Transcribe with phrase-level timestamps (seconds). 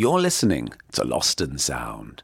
[0.00, 2.22] You're listening to Lost and Sound.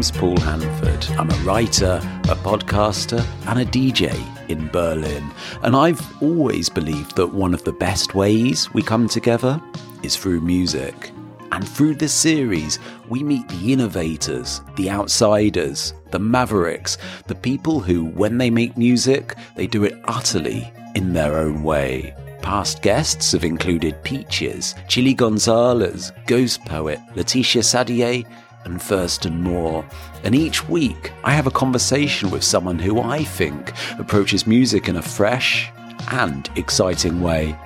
[0.00, 1.04] Name's Paul Hanford.
[1.18, 4.16] I'm a writer, a podcaster, and a DJ
[4.48, 5.30] in Berlin.
[5.62, 9.60] And I've always believed that one of the best ways we come together
[10.02, 11.10] is through music.
[11.52, 12.78] And through this series,
[13.10, 16.96] we meet the innovators, the outsiders, the mavericks,
[17.26, 22.14] the people who, when they make music, they do it utterly in their own way.
[22.40, 28.24] Past guests have included Peaches, Chilly Gonzales, Ghost Poet, Laetitia Sadier,
[28.64, 29.84] and First and More.
[30.24, 34.96] And each week, I have a conversation with someone who I think approaches music in
[34.96, 35.70] a fresh
[36.10, 37.56] and exciting way.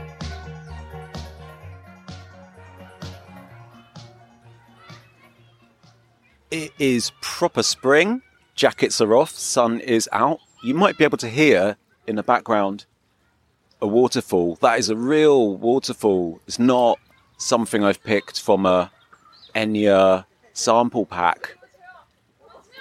[6.51, 8.23] It is proper spring.
[8.55, 10.39] Jackets are off, sun is out.
[10.62, 12.86] You might be able to hear in the background
[13.83, 14.56] a waterfall.
[14.62, 16.41] That is a real waterfall.
[16.47, 17.01] It's not
[17.39, 18.92] something I've picked from a
[19.55, 21.58] Enya sample pack.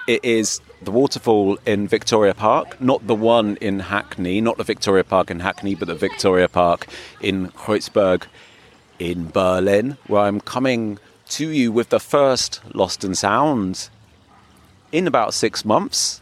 [0.08, 5.04] It is the waterfall in Victoria Park, not the one in Hackney, not the Victoria
[5.04, 6.88] Park in Hackney, but the Victoria Park
[7.22, 8.26] in Kreuzberg
[9.00, 11.00] in Berlin, where I'm coming
[11.30, 13.90] to you with the first Lost and Sound
[14.92, 16.22] in about six months.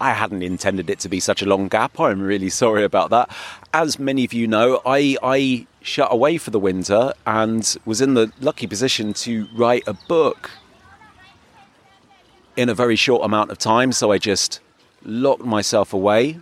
[0.00, 2.00] I hadn't intended it to be such a long gap.
[2.00, 3.30] I'm really sorry about that.
[3.74, 8.14] As many of you know, I, I shut away for the winter and was in
[8.14, 10.50] the lucky position to write a book
[12.56, 13.92] in a very short amount of time.
[13.92, 14.60] So I just
[15.02, 16.38] locked myself away,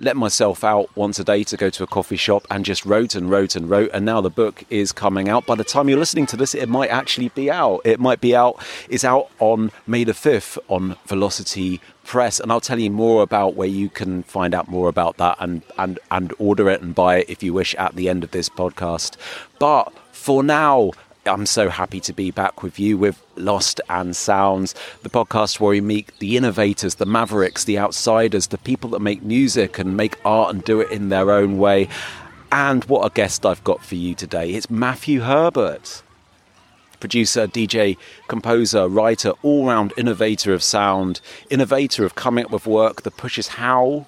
[0.00, 3.14] let myself out once a day to go to a coffee shop and just wrote
[3.14, 3.90] and wrote and wrote.
[3.92, 5.46] And now the book is coming out.
[5.46, 7.80] By the time you're listening to this, it might actually be out.
[7.84, 8.62] It might be out.
[8.88, 12.40] It's out on May the 5th on Velocity Press.
[12.40, 15.62] And I'll tell you more about where you can find out more about that and,
[15.78, 18.48] and, and order it and buy it if you wish at the end of this
[18.48, 19.16] podcast.
[19.58, 20.92] But for now,
[21.26, 25.70] I'm so happy to be back with you with Lost and Sounds, the podcast where
[25.70, 30.18] we meet the innovators, the mavericks, the outsiders, the people that make music and make
[30.24, 31.88] art and do it in their own way.
[32.52, 34.50] And what a guest I've got for you today.
[34.50, 36.03] It's Matthew Herbert.
[37.04, 37.98] Producer, DJ,
[38.28, 41.20] composer, writer, all round innovator of sound,
[41.50, 44.06] innovator of coming up with work that pushes how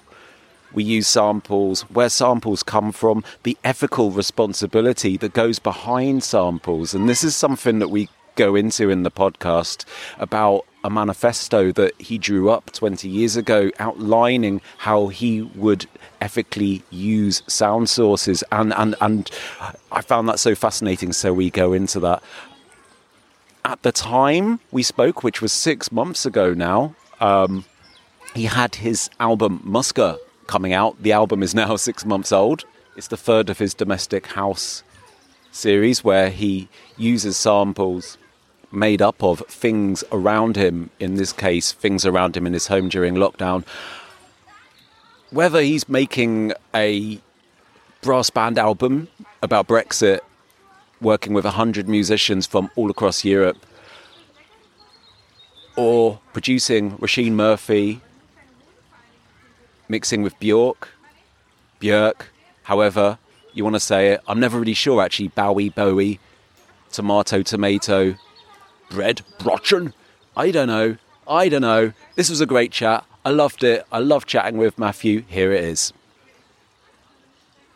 [0.73, 6.95] we use samples, where samples come from, the ethical responsibility that goes behind samples.
[6.95, 9.85] And this is something that we go into in the podcast
[10.17, 15.85] about a manifesto that he drew up 20 years ago outlining how he would
[16.21, 19.29] ethically use sound sources and and and
[19.91, 22.23] I found that so fascinating so we go into that
[23.67, 27.65] at the time we spoke which was 6 months ago now um,
[28.33, 30.17] he had his album Musca
[30.47, 31.01] coming out.
[31.01, 32.65] The album is now six months old.
[32.95, 34.83] It's the third of his Domestic House
[35.51, 36.67] series where he
[36.97, 38.17] uses samples
[38.71, 42.89] made up of things around him, in this case, things around him in his home
[42.89, 43.65] during lockdown.
[45.29, 47.19] Whether he's making a
[48.01, 49.07] brass band album
[49.41, 50.19] about Brexit,
[51.01, 53.65] working with 100 musicians from all across Europe,
[55.75, 58.01] or producing Róisín Murphy
[59.89, 60.89] mixing with Bjork,
[61.79, 62.23] Björk,
[62.63, 63.17] however
[63.53, 64.21] you want to say it.
[64.27, 65.29] I'm never really sure actually.
[65.29, 66.19] Bowie, Bowie,
[66.91, 68.15] tomato, tomato,
[68.89, 69.93] bread, brotchen.
[70.35, 70.97] I don't know.
[71.27, 71.93] I don't know.
[72.15, 73.03] This was a great chat.
[73.25, 73.85] I loved it.
[73.91, 75.23] I love chatting with Matthew.
[75.27, 75.91] Here it is.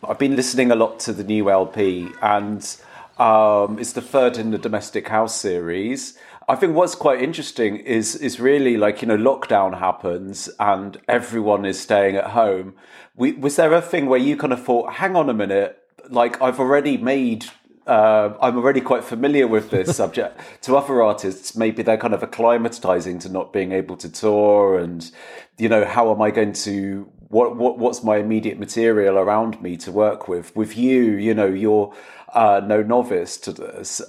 [0.03, 2.77] I've been listening a lot to the new LP, and
[3.21, 6.17] um, it's the third in the Domestic House series.
[6.49, 11.63] I think what's quite interesting is is really like you know lockdown happens and everyone
[11.63, 12.73] is staying at home.
[13.15, 15.77] We, was there a thing where you kind of thought, hang on a minute,
[16.09, 17.45] like I've already made.
[17.85, 20.39] Uh, I'm already quite familiar with this subject.
[20.61, 25.11] to other artists, maybe they're kind of acclimatizing to not being able to tour, and
[25.59, 29.77] you know, how am I going to what, what what's my immediate material around me
[29.77, 30.55] to work with.
[30.55, 31.93] With you, you know, you're
[32.33, 34.01] uh, no novice to this.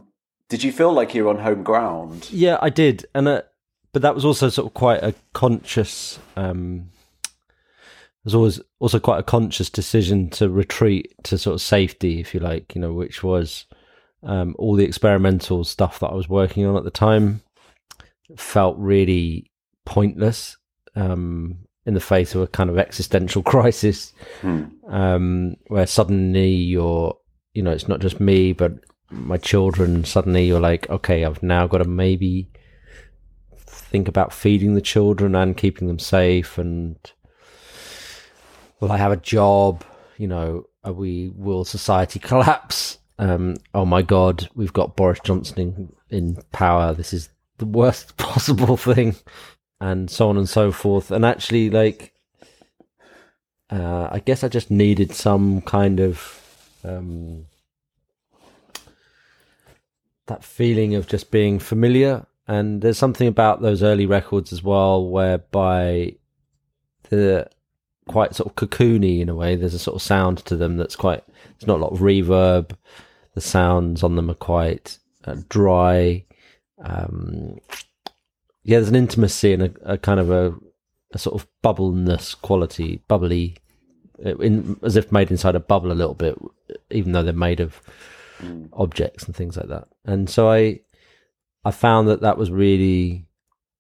[0.49, 2.29] Did you feel like you're on home ground?
[2.31, 3.43] Yeah, I did, and uh,
[3.93, 6.19] but that was also sort of quite a conscious.
[6.37, 6.91] Um,
[7.25, 12.35] it was always also quite a conscious decision to retreat to sort of safety, if
[12.35, 13.67] you like, you know, which was
[14.23, 17.41] um, all the experimental stuff that I was working on at the time
[18.37, 19.51] felt really
[19.85, 20.57] pointless
[20.95, 24.65] um, in the face of a kind of existential crisis, hmm.
[24.89, 27.17] um, where suddenly you're,
[27.55, 28.73] you know, it's not just me, but
[29.11, 30.05] my children.
[30.05, 32.49] Suddenly you're like, okay, I've now got to maybe
[33.57, 36.97] think about feeding the children and keeping them safe, and
[38.81, 39.85] will I have a job?
[40.17, 42.99] You know, are we will society collapse?
[43.19, 46.95] Um, oh my God, we've got Boris Johnson in, in power.
[46.95, 47.29] This is
[47.59, 49.17] the worst possible thing,
[49.81, 51.11] and so on and so forth.
[51.11, 52.15] And actually, like,
[53.71, 56.42] uh, I guess I just needed some kind of
[56.85, 57.47] um,
[60.27, 62.27] that feeling of just being familiar.
[62.49, 66.17] And there's something about those early records as well, whereby
[67.09, 67.49] the
[68.09, 69.57] quite sort of cocoony in a way.
[69.57, 71.23] There's a sort of sound to them that's quite.
[71.27, 72.77] There's not a lot of reverb.
[73.35, 76.25] The sounds on them are quite uh, dry.
[76.85, 77.59] Um,
[78.65, 80.55] yeah, there's an intimacy and a, a kind of a,
[81.13, 83.57] a, sort of bubbleness quality, bubbly,
[84.19, 86.39] in, as if made inside a bubble a little bit,
[86.91, 87.81] even though they're made of
[88.41, 88.69] mm.
[88.73, 89.89] objects and things like that.
[90.05, 90.81] And so I,
[91.65, 93.27] I found that that was really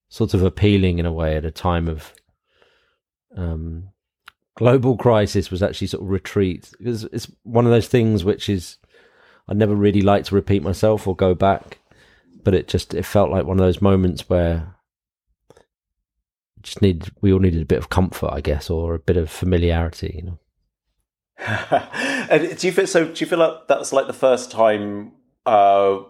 [0.09, 2.13] sort of appealing in a way at a time of
[3.37, 3.89] um,
[4.55, 8.77] global crisis was actually sort of retreat because it's one of those things which is
[9.49, 11.79] I never really like to repeat myself or go back,
[12.45, 14.77] but it just it felt like one of those moments where
[16.63, 19.31] just need we all needed a bit of comfort, I guess, or a bit of
[19.31, 20.39] familiarity, you know.
[22.31, 23.07] and do you feel so?
[23.07, 25.13] Do you feel like that's like the first time
[25.47, 26.01] uh,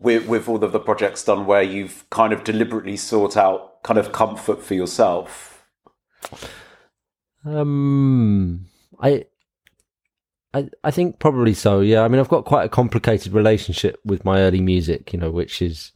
[0.00, 3.98] with with all of the projects done where you've kind of deliberately sought out kind
[3.98, 5.64] of comfort for yourself?
[7.44, 8.66] Um,
[9.00, 9.26] I
[10.54, 11.80] I, I think probably so.
[11.80, 15.30] Yeah, I mean, I've got quite a complicated relationship with my early music, you know,
[15.30, 15.92] which is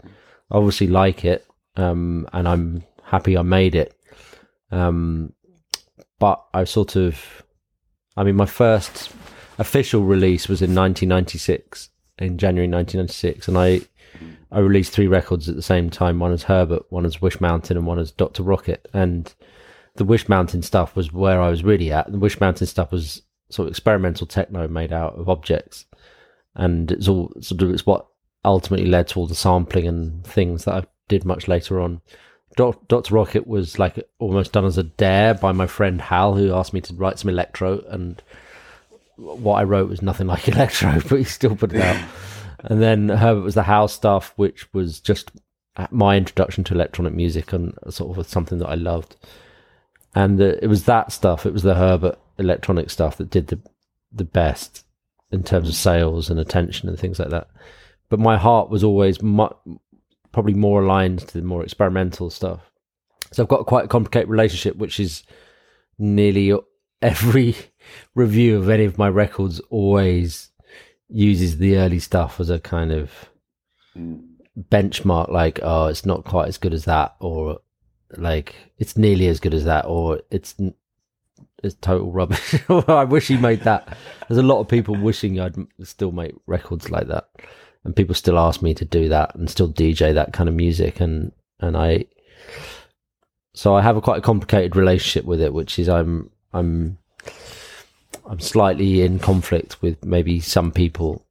[0.51, 1.47] obviously like it,
[1.77, 3.95] um, and I'm happy I made it.
[4.71, 5.33] Um,
[6.19, 7.45] but I sort of,
[8.17, 9.13] I mean, my first
[9.59, 13.81] official release was in 1996, in January 1996, and I
[14.51, 16.19] I released three records at the same time.
[16.19, 18.87] One as Herbert, one as Wishmountain, and one as Doctor Rockit.
[18.95, 19.33] And
[19.97, 22.11] the Wishmountain stuff was where I was really at.
[22.11, 25.85] The Wishmountain stuff was sort of experimental techno made out of objects,
[26.55, 28.07] and it's all sort of it's what
[28.45, 32.01] ultimately led to all the sampling and things that I did much later on.
[32.59, 36.75] Doctor Rockit was like almost done as a dare by my friend Hal, who asked
[36.75, 38.21] me to write some electro, and
[39.17, 42.05] what I wrote was nothing like electro, but he still put it out.
[42.65, 45.31] and then Herbert was the house stuff, which was just
[45.91, 49.15] my introduction to electronic music and sort of something that I loved.
[50.15, 51.47] And the, it was that stuff.
[51.47, 53.61] It was the Herbert electronic stuff that did the
[54.11, 54.85] the best
[55.31, 57.49] in terms of sales and attention and things like that.
[58.09, 59.49] But my heart was always mu-
[60.33, 62.61] probably more aligned to the more experimental stuff.
[63.33, 65.23] So I've got quite a complicated relationship, which is
[65.99, 66.57] nearly
[67.03, 67.57] every
[68.15, 70.51] review of any of my records always
[71.09, 73.11] uses the early stuff as a kind of
[74.71, 75.31] benchmark.
[75.31, 77.61] Like, oh, it's not quite as good as that, or
[78.17, 80.55] like it's nearly as good as that, or it's
[81.63, 82.57] it's total rubbish.
[82.69, 83.97] I wish he made that.
[84.29, 87.29] There's a lot of people wishing I'd still make records like that,
[87.85, 91.01] and people still ask me to do that and still DJ that kind of music,
[91.01, 92.07] and and I.
[93.55, 96.99] So I have a quite a complicated relationship with it, which is I'm I'm
[98.27, 101.25] I'm slightly in conflict with maybe some people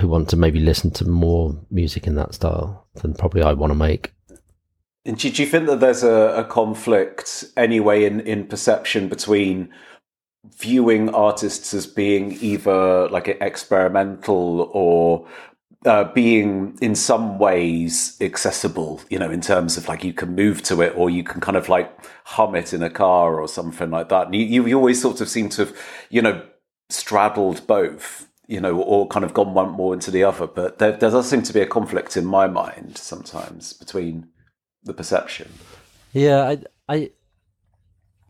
[0.00, 3.70] who want to maybe listen to more music in that style than probably I want
[3.70, 4.12] to make.
[5.04, 9.68] And do, you think that there's a, a conflict anyway in, in perception between
[10.52, 15.26] viewing artists as being either like experimental or
[15.84, 20.62] uh, being in some ways accessible, you know, in terms of like you can move
[20.62, 21.92] to it or you can kind of like
[22.24, 24.26] hum it in a car or something like that.
[24.26, 25.76] And you, you always sort of seem to have,
[26.08, 26.42] you know,
[26.88, 30.46] straddled both, you know, or kind of gone one more into the other.
[30.46, 34.28] But there, there does seem to be a conflict in my mind sometimes between
[34.84, 35.52] the perception.
[36.12, 36.58] Yeah, I,
[36.88, 37.10] I,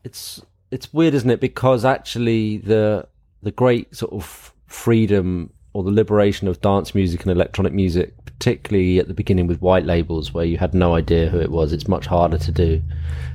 [0.03, 1.41] it's it's weird, isn't it?
[1.41, 3.07] Because actually, the
[3.43, 8.99] the great sort of freedom or the liberation of dance music and electronic music, particularly
[8.99, 11.73] at the beginning with white labels where you had no idea who it was.
[11.73, 12.81] It's much harder to do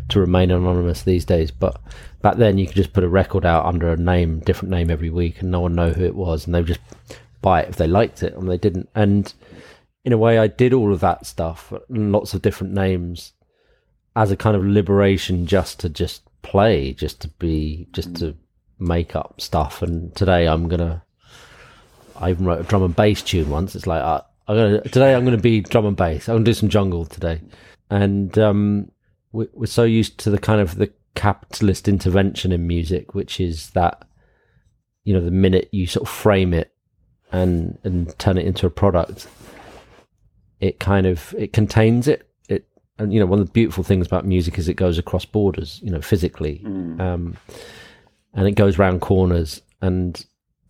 [0.09, 1.51] to remain anonymous these days.
[1.51, 1.79] But
[2.21, 5.09] back then, you could just put a record out under a name, different name every
[5.09, 6.79] week, and no one know who it was, and they would just
[7.41, 8.89] buy it if they liked it, and they didn't.
[8.95, 9.33] And
[10.05, 13.33] in a way, I did all of that stuff, lots of different names,
[14.15, 18.35] as a kind of liberation, just to just play, just to be, just to
[18.79, 19.81] make up stuff.
[19.81, 21.03] And today, I'm gonna.
[22.15, 23.75] I even wrote a drum and bass tune once.
[23.75, 25.13] It's like uh, I'm gonna today.
[25.13, 26.27] I'm gonna be drum and bass.
[26.27, 27.41] I'm gonna do some jungle today,
[27.89, 28.91] and um,
[29.31, 34.07] we're so used to the kind of the capitalist intervention in music, which is that
[35.03, 36.73] you know the minute you sort of frame it
[37.31, 39.27] and and turn it into a product,
[40.59, 42.28] it kind of it contains it.
[42.99, 45.79] And you know one of the beautiful things about music is it goes across borders,
[45.81, 46.99] you know, physically, mm.
[46.99, 47.37] um,
[48.33, 49.61] and it goes round corners.
[49.81, 50.23] And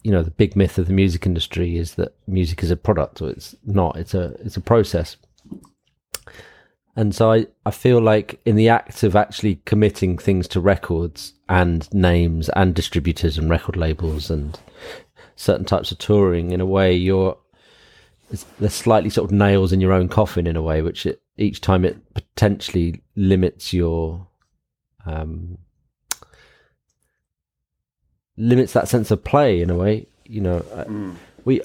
[0.03, 3.21] you know the big myth of the music industry is that music is a product,
[3.21, 3.97] or it's not.
[3.97, 5.17] It's a it's a process.
[6.95, 11.33] And so I, I feel like in the act of actually committing things to records
[11.47, 14.59] and names and distributors and record labels and
[15.37, 17.37] certain types of touring, in a way, you're
[18.59, 21.61] there's slightly sort of nails in your own coffin in a way, which it, each
[21.61, 24.27] time it potentially limits your
[25.05, 25.57] um,
[28.37, 30.07] limits that sense of play in a way.
[30.25, 31.15] You know, mm.
[31.43, 31.61] we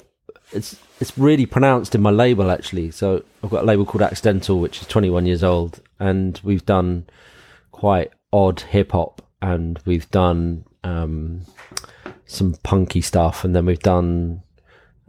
[0.51, 2.91] it's it's really pronounced in my label actually.
[2.91, 7.05] So I've got a label called Accidental, which is 21 years old, and we've done
[7.71, 11.41] quite odd hip hop, and we've done um,
[12.25, 14.41] some punky stuff, and then we've done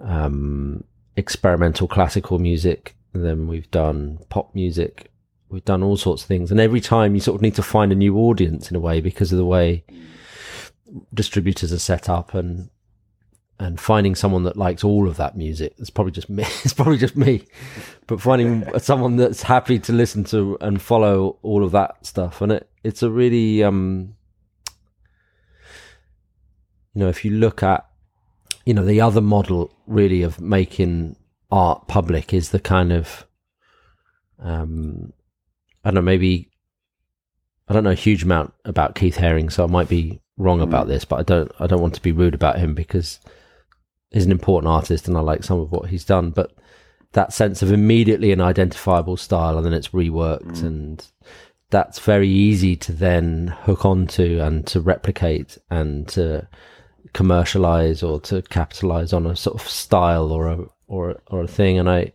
[0.00, 0.84] um,
[1.16, 5.10] experimental classical music, and then we've done pop music.
[5.48, 7.92] We've done all sorts of things, and every time you sort of need to find
[7.92, 9.84] a new audience in a way because of the way
[11.12, 12.70] distributors are set up and
[13.58, 16.98] and finding someone that likes all of that music it's probably just me it's probably
[16.98, 17.44] just me.
[18.06, 22.40] But finding someone that's happy to listen to and follow all of that stuff.
[22.40, 24.14] And it it's a really um
[26.94, 27.86] you know if you look at
[28.66, 31.16] you know the other model really of making
[31.50, 33.26] art public is the kind of
[34.38, 35.12] um
[35.84, 36.50] i don't know maybe
[37.68, 40.84] i don't know a huge amount about keith haring so i might be wrong about
[40.84, 40.88] mm.
[40.90, 43.20] this but i don't i don't want to be rude about him because
[44.10, 46.52] he's an important artist and I like some of what he's done, but
[47.12, 50.62] that sense of immediately an identifiable style and then it's reworked mm.
[50.62, 51.06] and
[51.70, 56.46] that's very easy to then hook onto and to replicate and to
[57.16, 61.78] commercialize or to capitalize on a sort of style or a or or a thing
[61.78, 62.12] and I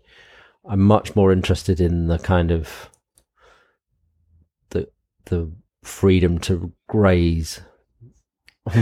[0.70, 2.91] I'm much more interested in the kind of
[4.70, 4.88] the
[5.25, 5.51] the
[5.84, 7.62] freedom to graze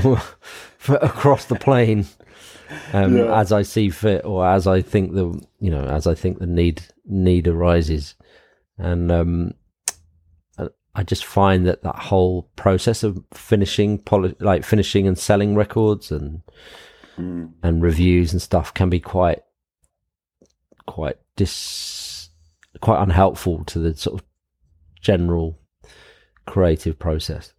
[0.89, 2.05] across the plane
[2.91, 3.39] um, yeah.
[3.39, 6.47] as I see fit or as I think the you know as I think the
[6.47, 8.15] need need arises,
[8.77, 9.53] and um,
[10.95, 16.11] I just find that that whole process of finishing poli- like finishing and selling records
[16.11, 16.41] and
[17.17, 17.51] mm.
[17.63, 19.43] and reviews and stuff can be quite
[20.87, 22.29] quite dis
[22.81, 24.25] quite unhelpful to the sort of
[25.01, 25.59] general
[26.45, 27.53] creative process.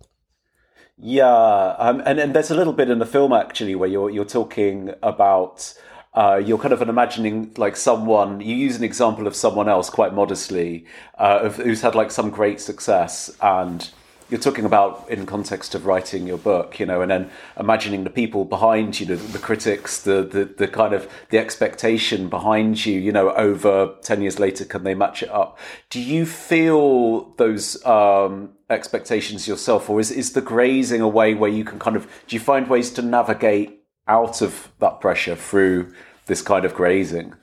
[1.03, 4.25] Yeah, um, and and there's a little bit in the film actually where you're you're
[4.25, 5.73] talking about
[6.14, 9.88] uh, you're kind of an imagining like someone you use an example of someone else
[9.88, 10.85] quite modestly
[11.19, 13.90] uh, who's had like some great success and
[14.31, 18.11] you're talking about in context of writing your book, you know, and then imagining the
[18.11, 22.99] people behind you, the, the critics, the, the, the kind of the expectation behind you,
[22.99, 25.59] you know, over 10 years later, can they match it up?
[25.90, 31.50] Do you feel those um, expectations yourself, or is, is the grazing a way where
[31.50, 33.80] you can kind of, do you find ways to navigate
[34.11, 35.95] out of that pressure through
[36.26, 37.35] this kind of grazing?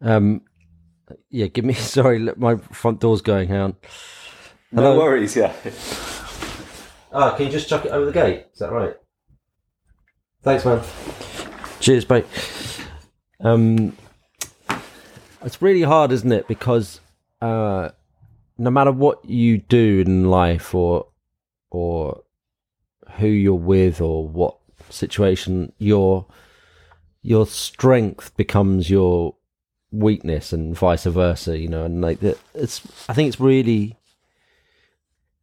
[0.00, 0.40] Um,
[1.28, 3.76] yeah, give me, sorry, my front door's going, on.
[4.74, 4.94] Hello?
[4.94, 5.52] No worries, yeah.
[7.12, 8.46] Ah, can you just chuck it over the gate?
[8.52, 8.94] Is that right?
[10.42, 10.82] Thanks, man.
[11.80, 12.26] Cheers, mate.
[13.40, 13.96] Um,
[15.44, 16.48] it's really hard, isn't it?
[16.48, 17.00] Because
[17.40, 17.90] uh,
[18.58, 21.06] no matter what you do in life, or
[21.70, 22.22] or
[23.18, 24.58] who you're with, or what
[24.96, 26.26] situation, your
[27.22, 29.34] your strength becomes your
[29.90, 31.58] weakness, and vice versa.
[31.58, 32.38] You know, and like that.
[32.54, 32.82] It's.
[33.08, 33.96] I think it's really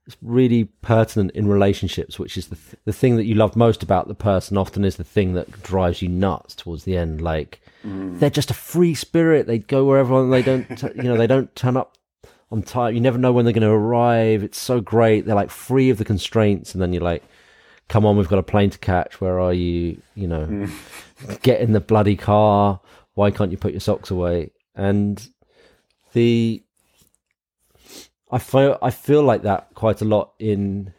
[0.06, 3.84] it's really pertinent in relationships, which is the th- the thing that you love most
[3.84, 4.58] about the person.
[4.58, 7.22] Often is the thing that drives you nuts towards the end.
[7.22, 8.20] Like mm.
[8.20, 11.56] they're just a free spirit; they go wherever they don't, t- you know, they don't
[11.56, 11.98] turn up
[12.52, 12.96] on time.
[12.96, 14.44] You never know when they're going to arrive.
[14.44, 15.26] It's so great.
[15.26, 17.24] They're like free of the constraints, and then you're like,
[17.90, 19.22] come on, we've got a plane to catch.
[19.22, 20.02] Where are you?
[20.16, 20.68] You know,
[21.42, 22.80] get in the bloody car.
[23.14, 24.52] Why can't you put your socks away?
[24.76, 25.28] And
[26.14, 26.64] the
[28.32, 30.94] I feel I feel like that quite a lot in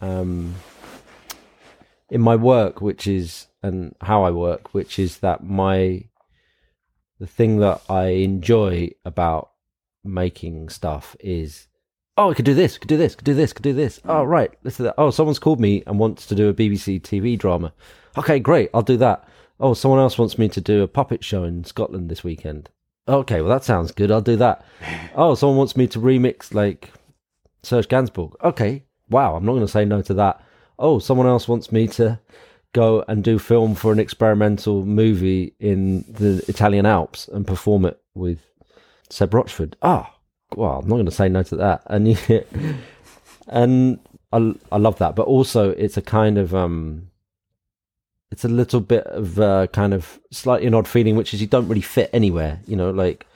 [0.00, 0.54] um,
[2.10, 6.04] in my work, which is and how I work, which is that my
[7.18, 9.50] the thing that I enjoy about
[10.02, 11.66] making stuff is
[12.20, 14.00] oh, I could do this, could do this, could do this, could do this.
[14.04, 14.94] Oh, right, let's do that.
[14.98, 17.72] Oh, someone's called me and wants to do a BBC TV drama.
[18.18, 19.26] Okay, great, I'll do that.
[19.58, 22.68] Oh, someone else wants me to do a puppet show in Scotland this weekend.
[23.08, 24.10] Okay, well that sounds good.
[24.10, 24.64] I'll do that.
[25.16, 26.92] Oh, someone wants me to remix like
[27.64, 28.34] Serge Gainsbourg.
[28.44, 30.40] Okay, wow, I'm not going to say no to that.
[30.78, 32.20] Oh, someone else wants me to
[32.72, 38.00] go and do film for an experimental movie in the Italian Alps and perform it
[38.14, 38.38] with
[39.10, 39.76] Seb Rochford.
[39.82, 40.19] Ah, oh,
[40.56, 41.82] well, I'm not going to say no to that.
[41.86, 42.18] And
[43.48, 43.98] and
[44.32, 47.10] I I love that, but also it's a kind of um
[48.30, 51.46] it's a little bit of a kind of slightly an odd feeling, which is you
[51.46, 52.60] don't really fit anywhere.
[52.66, 53.26] You know, like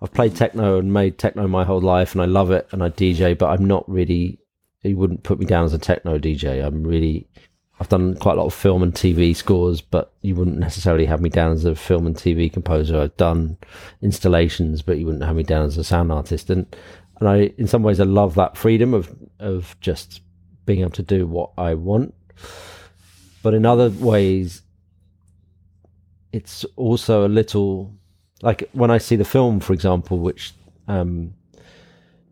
[0.00, 2.90] I've played techno and made techno my whole life, and I love it, and I
[2.90, 4.38] DJ, but I'm not really.
[4.82, 6.64] You wouldn't put me down as a techno DJ.
[6.64, 7.28] I'm really.
[7.80, 11.20] I've done quite a lot of film and TV scores, but you wouldn't necessarily have
[11.20, 13.00] me down as a film and TV composer.
[13.00, 13.56] I've done
[14.02, 16.50] installations, but you wouldn't have me down as a sound artist.
[16.50, 16.66] And
[17.20, 20.22] and I, in some ways, I love that freedom of of just
[20.66, 22.14] being able to do what I want
[23.42, 24.62] but in other ways,
[26.32, 27.94] it's also a little
[28.42, 30.54] like when I see the film, for example, which
[30.86, 31.34] um,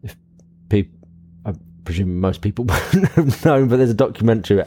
[0.02, 0.16] if
[0.68, 0.98] people,
[1.44, 4.62] I presume most people won't have known, but there's a documentary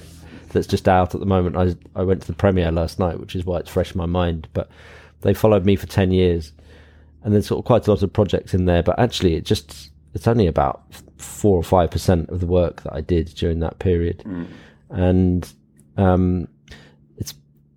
[0.50, 1.56] that's just out at the moment.
[1.56, 4.06] I I went to the premiere last night, which is why it's fresh in my
[4.06, 4.48] mind.
[4.54, 4.70] But
[5.22, 6.52] they followed me for ten years,
[7.24, 8.84] and there's sort of quite a lot of projects in there.
[8.84, 10.84] But actually, it just it's only about
[11.18, 14.48] four or five percent of the work that I did during that period, mm.
[14.90, 15.52] and
[15.98, 16.48] um,
[17.18, 17.34] it's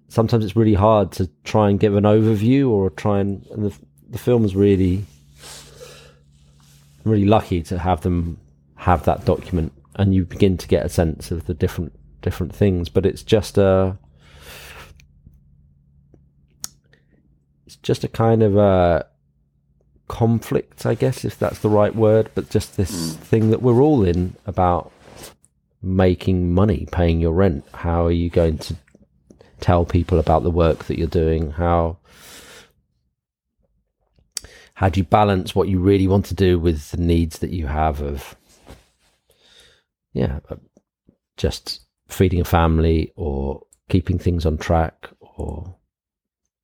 [0.08, 3.74] sometimes it's really hard to try and give an overview or try and, and the,
[4.10, 5.04] the film is really
[7.04, 8.38] really lucky to have them
[8.76, 12.88] have that document and you begin to get a sense of the different different things
[12.88, 13.96] but it's just a
[17.66, 19.06] it's just a kind of a
[20.08, 23.16] conflict i guess if that's the right word but just this mm.
[23.18, 24.92] thing that we're all in about
[25.82, 27.64] making money, paying your rent?
[27.74, 28.76] How are you going to
[29.60, 31.50] tell people about the work that you're doing?
[31.52, 31.98] How
[34.74, 37.66] how do you balance what you really want to do with the needs that you
[37.66, 38.36] have of
[40.12, 40.40] yeah,
[41.36, 41.80] just
[42.14, 45.76] feeding a family or keeping things on track or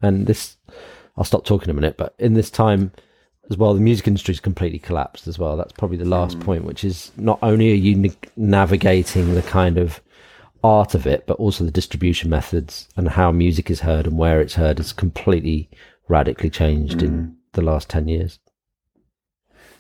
[0.01, 0.57] and this
[1.17, 2.93] I'll stop talking a minute, but in this time
[3.51, 3.75] as well.
[3.75, 5.57] The music industry's completely collapsed as well.
[5.57, 6.45] That's probably the last mm.
[6.45, 10.01] point, which is not only are you navigating the kind of
[10.63, 14.41] art of it, but also the distribution methods and how music is heard and where
[14.41, 15.71] it's heard has completely
[16.09, 17.05] radically changed mm.
[17.05, 18.39] in the last 10 years.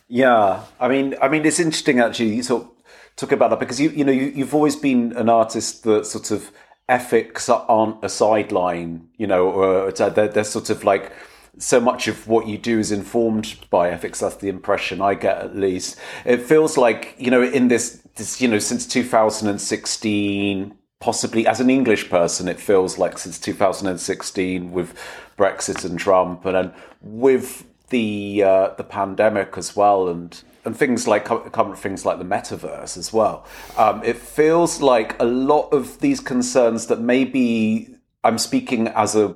[0.09, 0.65] Yeah.
[0.81, 2.35] I mean, I mean, it's interesting actually.
[2.37, 2.78] You sort of
[3.19, 6.31] talk about that because you, you know, you, you've always been an artist that sort
[6.31, 6.51] of
[6.89, 11.13] ethics aren't a sideline, you know, or they're, they're sort of like,
[11.59, 14.21] so much of what you do is informed by ethics.
[14.21, 15.99] That's the impression I get, at least.
[16.25, 21.69] It feels like you know, in this, this you know, since 2016, possibly as an
[21.69, 24.95] English person, it feels like since 2016 with
[25.37, 31.09] Brexit and Trump, and then with the uh, the pandemic as well, and and things
[31.09, 33.47] like current things like the metaverse as well.
[33.79, 37.89] Um, it feels like a lot of these concerns that maybe
[38.23, 39.35] I'm speaking as a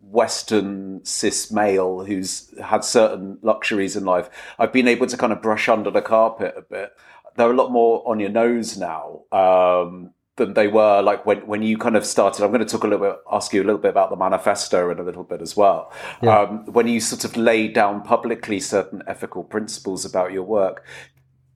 [0.00, 5.40] Western cis male who's had certain luxuries in life, I've been able to kind of
[5.40, 6.90] brush under the carpet a bit.
[7.36, 11.62] They're a lot more on your nose now um, than they were like when, when
[11.62, 12.42] you kind of started.
[12.42, 14.90] I'm going to talk a little bit, ask you a little bit about the manifesto
[14.90, 15.92] in a little bit as well.
[16.22, 16.40] Yeah.
[16.40, 20.84] Um, when you sort of laid down publicly certain ethical principles about your work,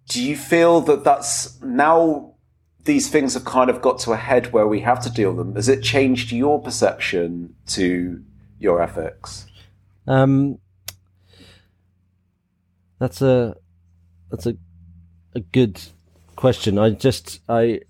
[0.08, 2.34] do you feel that that's now
[2.84, 5.38] these things have kind of got to a head where we have to deal with
[5.38, 5.54] them?
[5.54, 8.22] Has it changed your perception to
[8.58, 9.46] your ethics?
[10.06, 10.58] Um,
[12.98, 13.56] that's a
[14.30, 14.56] that's a
[15.34, 15.80] a good
[16.36, 16.78] question.
[16.78, 17.80] I just I,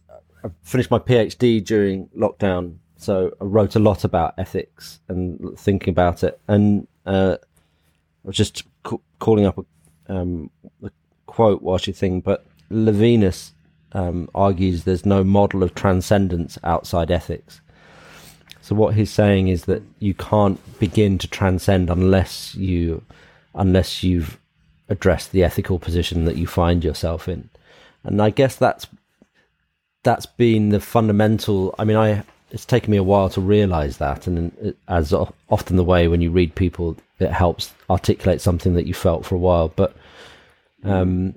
[0.44, 5.90] I finished my PhD during lockdown, so I wrote a lot about ethics and thinking
[5.90, 6.40] about it.
[6.48, 9.64] And uh, I was just ca- calling up a,
[10.12, 10.50] um,
[10.82, 10.90] a
[11.26, 13.52] quote while she think, but Levinas
[13.92, 17.60] um, argues there's no model of transcendence outside ethics.
[18.60, 23.02] So what he's saying is that you can't begin to transcend unless you
[23.54, 24.38] unless you've
[24.88, 27.50] addressed the ethical position that you find yourself in.
[28.04, 28.86] And I guess that's
[30.02, 31.74] that's been the fundamental.
[31.78, 35.84] I mean, I it's taken me a while to realize that, and as often the
[35.84, 39.68] way when you read people, it helps articulate something that you felt for a while.
[39.68, 39.96] But
[40.84, 41.34] um,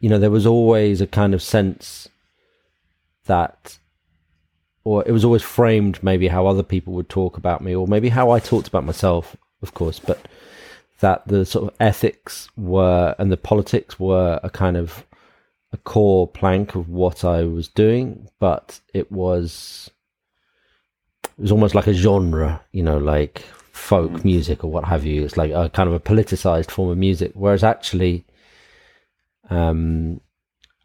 [0.00, 2.08] you know, there was always a kind of sense
[3.26, 3.78] that,
[4.84, 8.08] or it was always framed maybe how other people would talk about me, or maybe
[8.08, 10.20] how I talked about myself, of course, but
[11.00, 15.04] that the sort of ethics were and the politics were a kind of
[15.72, 19.90] a core plank of what I was doing, but it was
[21.24, 23.40] it was almost like a genre, you know, like
[23.72, 24.24] folk mm.
[24.24, 25.24] music or what have you.
[25.24, 28.24] It's like a kind of a politicized form of music, whereas actually,
[29.50, 30.20] um,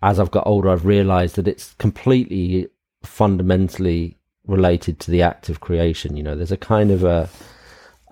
[0.02, 2.68] as I've got older, I've realized that it's completely
[3.04, 6.18] fundamentally related to the act of creation.
[6.18, 7.30] You know, there's a kind of a,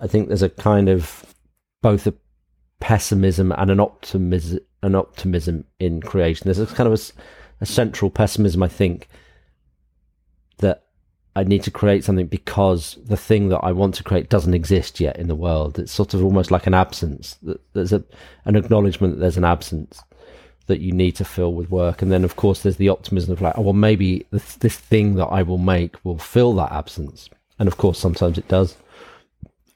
[0.00, 1.34] I think there's a kind of
[1.82, 2.14] both a
[2.80, 6.44] pessimism and an optimism, an optimism in creation.
[6.44, 9.08] There's a kind of a, a central pessimism, I think,
[10.58, 10.84] that
[11.36, 15.00] I need to create something because the thing that I want to create doesn't exist
[15.00, 15.78] yet in the world.
[15.78, 17.38] It's sort of almost like an absence.
[17.72, 18.04] There's a,
[18.44, 20.02] an acknowledgement that there's an absence
[20.66, 22.00] that you need to fill with work.
[22.00, 25.16] And then, of course, there's the optimism of like, oh, well, maybe this, this thing
[25.16, 27.28] that I will make will fill that absence.
[27.58, 28.76] And of course, sometimes it does,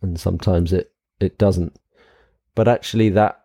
[0.00, 1.76] and sometimes it, it doesn't.
[2.54, 3.43] But actually, that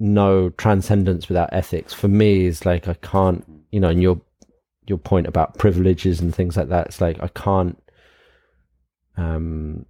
[0.00, 4.20] no transcendence without ethics for me is like I can't, you know, and your
[4.86, 6.86] your point about privileges and things like that.
[6.88, 7.80] It's like I can't.
[9.16, 9.84] Um,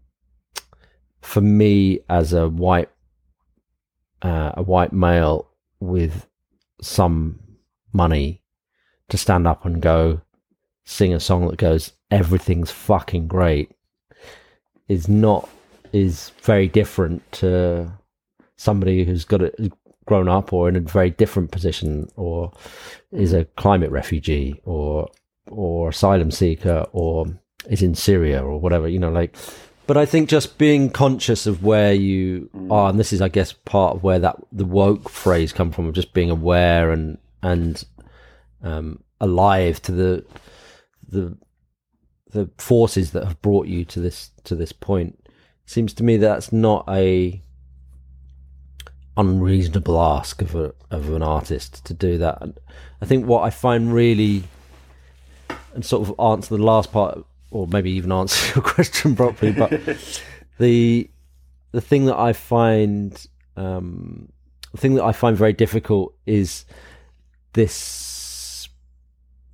[1.22, 2.90] for me, as a white
[4.22, 6.26] uh, a white male with
[6.82, 7.38] some
[7.92, 8.42] money
[9.08, 10.20] to stand up and go
[10.84, 13.70] sing a song that goes everything's fucking great
[14.88, 15.48] is not
[15.92, 17.90] is very different to
[18.56, 19.72] somebody who's got it
[20.06, 22.52] grown up or in a very different position or
[23.12, 25.08] is a climate refugee or
[25.48, 27.26] or asylum seeker or
[27.68, 29.36] is in Syria or whatever you know like
[29.90, 32.70] but I think just being conscious of where you mm.
[32.70, 35.88] are, and this is, I guess, part of where that the woke phrase come from,
[35.88, 37.82] of just being aware and and
[38.62, 40.24] um, alive to the
[41.08, 41.36] the
[42.30, 45.18] the forces that have brought you to this to this point.
[45.66, 47.42] Seems to me that's not a
[49.16, 52.38] unreasonable ask of a of an artist to do that.
[52.40, 52.58] And
[53.00, 54.44] I think what I find really
[55.74, 59.52] and sort of answer the last part or maybe even answer your question properly.
[59.52, 59.80] But
[60.58, 61.10] the
[61.72, 64.32] the thing that I find um,
[64.72, 66.64] the thing that I find very difficult is
[67.52, 68.68] this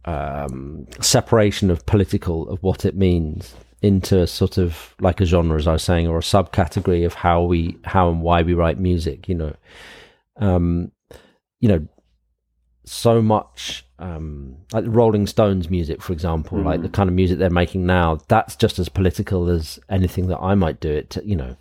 [0.05, 3.55] um, separation of political of what it means
[3.87, 7.43] into sort of like a genre, as I was saying, or a subcategory of how
[7.43, 9.29] we how and why we write music.
[9.29, 9.57] You know,
[10.37, 10.91] um,
[11.61, 11.87] you know,
[12.85, 16.65] so much um, like the Rolling Stones music, for example, mm.
[16.65, 16.93] like the mm.
[16.93, 20.81] kind of music they're making now, that's just as political as anything that I might
[20.81, 21.11] do it.
[21.11, 21.57] To, you know,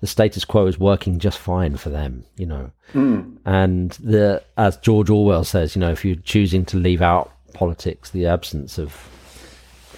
[0.00, 2.24] the status quo is working just fine for them.
[2.36, 3.36] You know, mm.
[3.44, 8.10] and the as George Orwell says, you know, if you're choosing to leave out politics,
[8.10, 9.08] the absence of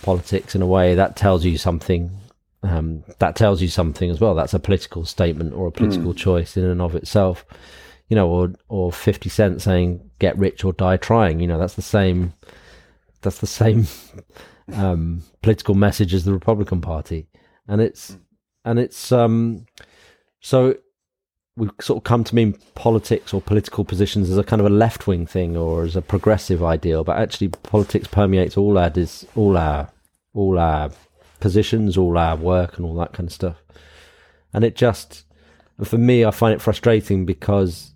[0.07, 2.11] politics in a way that tells you something.
[2.63, 4.35] Um, that tells you something as well.
[4.35, 6.17] That's a political statement or a political mm.
[6.17, 7.45] choice in and of itself
[8.09, 11.75] you know, or or Fifty Cent saying "Get rich or die trying." You know, that's
[11.75, 12.35] the same.
[13.23, 13.87] That's the same
[14.73, 17.27] um, political message as the Republican Party,
[17.67, 18.17] and it's
[18.65, 19.67] and it's um,
[20.41, 20.77] so
[21.57, 24.71] we've sort of come to mean politics or political positions as a kind of a
[24.71, 29.25] left wing thing or as a progressive ideal, but actually politics permeates all our dis,
[29.35, 29.91] all our
[30.37, 30.91] all our
[31.41, 33.57] positions, all our work, and all that kind of stuff.
[34.53, 35.25] And it just,
[35.83, 37.93] for me, I find it frustrating because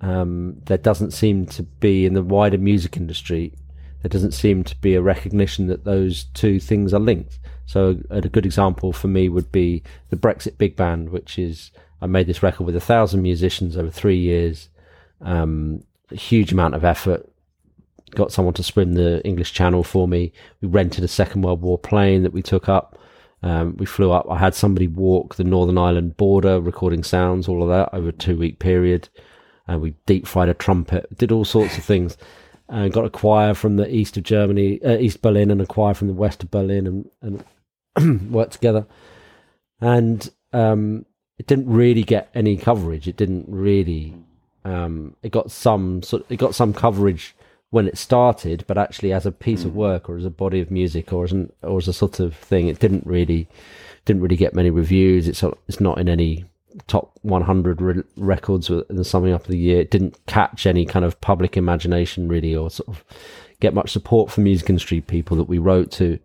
[0.00, 3.54] um, there doesn't seem to be in the wider music industry.
[4.02, 7.38] There doesn't seem to be a recognition that those two things are linked.
[7.66, 11.70] So, a good example for me would be the Brexit Big Band, which is
[12.02, 14.68] I made this record with a thousand musicians over three years,
[15.22, 17.26] um, a huge amount of effort.
[18.14, 20.32] Got someone to swim the English Channel for me.
[20.60, 22.98] We rented a Second World War plane that we took up.
[23.42, 24.26] Um, we flew up.
[24.30, 28.12] I had somebody walk the Northern Ireland border, recording sounds, all of that over a
[28.12, 29.08] two week period
[29.66, 32.16] and we deep fried a trumpet, did all sorts of things,
[32.68, 35.94] and got a choir from the east of Germany, uh, East Berlin, and a choir
[35.94, 36.86] from the west of Berlin,
[37.22, 37.44] and,
[37.96, 38.86] and worked together.
[39.80, 41.06] And um,
[41.38, 43.08] it didn't really get any coverage.
[43.08, 44.14] It didn't really.
[44.64, 46.24] Um, it got some sort.
[46.28, 47.34] It got some coverage
[47.74, 49.66] when it started, but actually, as a piece mm.
[49.66, 52.20] of work or as a body of music or as an, or as a sort
[52.20, 53.48] of thing, it didn't really
[54.04, 55.26] didn't really get many reviews.
[55.26, 56.44] It's it's not in any
[56.86, 59.80] top 100 re- records in the summing up of the year.
[59.80, 63.02] It didn't catch any kind of public imagination really, or sort of
[63.58, 66.20] get much support from music industry people that we wrote to,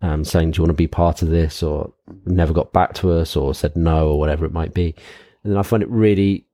[0.00, 1.92] um, saying, "Do you want to be part of this?" or
[2.24, 4.94] never got back to us, or said no, or whatever it might be.
[5.42, 6.46] And then I find it really,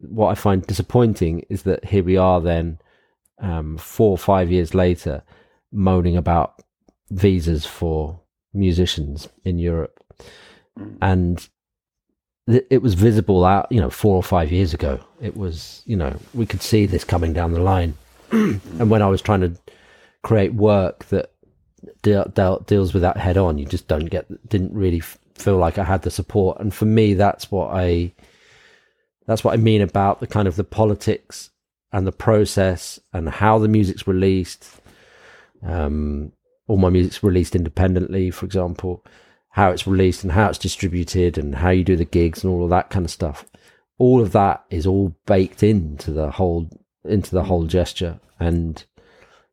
[0.00, 2.78] what I find disappointing is that here we are then,
[3.40, 5.22] um, four or five years later,
[5.72, 6.62] moaning about
[7.10, 8.20] visas for
[8.52, 10.02] musicians in Europe,
[11.00, 11.48] and
[12.70, 14.98] it was visible out, you know, four or five years ago.
[15.20, 17.94] It was, you know, we could see this coming down the line.
[18.32, 19.52] and when I was trying to
[20.22, 21.32] create work that
[22.02, 25.58] de- de- deals with that head on, you just don't get, didn't really f- feel
[25.58, 26.58] like I had the support.
[26.60, 28.12] And for me, that's what I,
[29.26, 31.50] that's what I mean about the kind of the politics
[31.92, 34.80] and the process and how the music's released.
[35.62, 36.32] Um,
[36.66, 39.04] all my music's released independently, for example
[39.50, 42.64] how it's released and how it's distributed and how you do the gigs and all
[42.64, 43.44] of that kind of stuff.
[43.98, 46.70] All of that is all baked into the whole
[47.04, 48.20] into the whole gesture.
[48.38, 48.82] And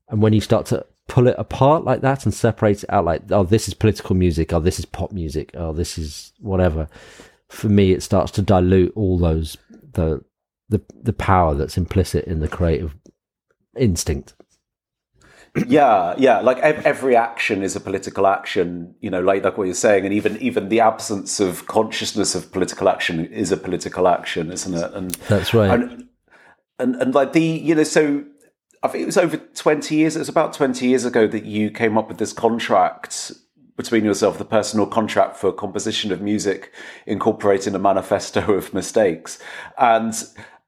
[0.10, 3.23] and when you start to pull it apart like that and separate it out like,
[3.32, 6.88] oh, this is political music, oh, this is pop music, oh, this is whatever.
[7.50, 9.58] For me, it starts to dilute all those
[9.93, 10.23] the
[10.69, 12.95] the the power that's implicit in the creative
[13.77, 14.36] instinct.
[15.65, 19.73] Yeah yeah like every action is a political action you know like like what you're
[19.73, 24.51] saying and even even the absence of consciousness of political action is a political action
[24.51, 24.93] isn't it?
[24.93, 25.71] And that's right.
[25.71, 26.08] and
[26.80, 28.23] and, and like the you know so
[28.84, 31.71] i think it was over 20 years it was about 20 years ago that you
[31.71, 33.32] came up with this contract
[33.75, 36.73] between yourself the personal contract for composition of music
[37.06, 39.39] incorporating a manifesto of mistakes
[39.77, 40.13] and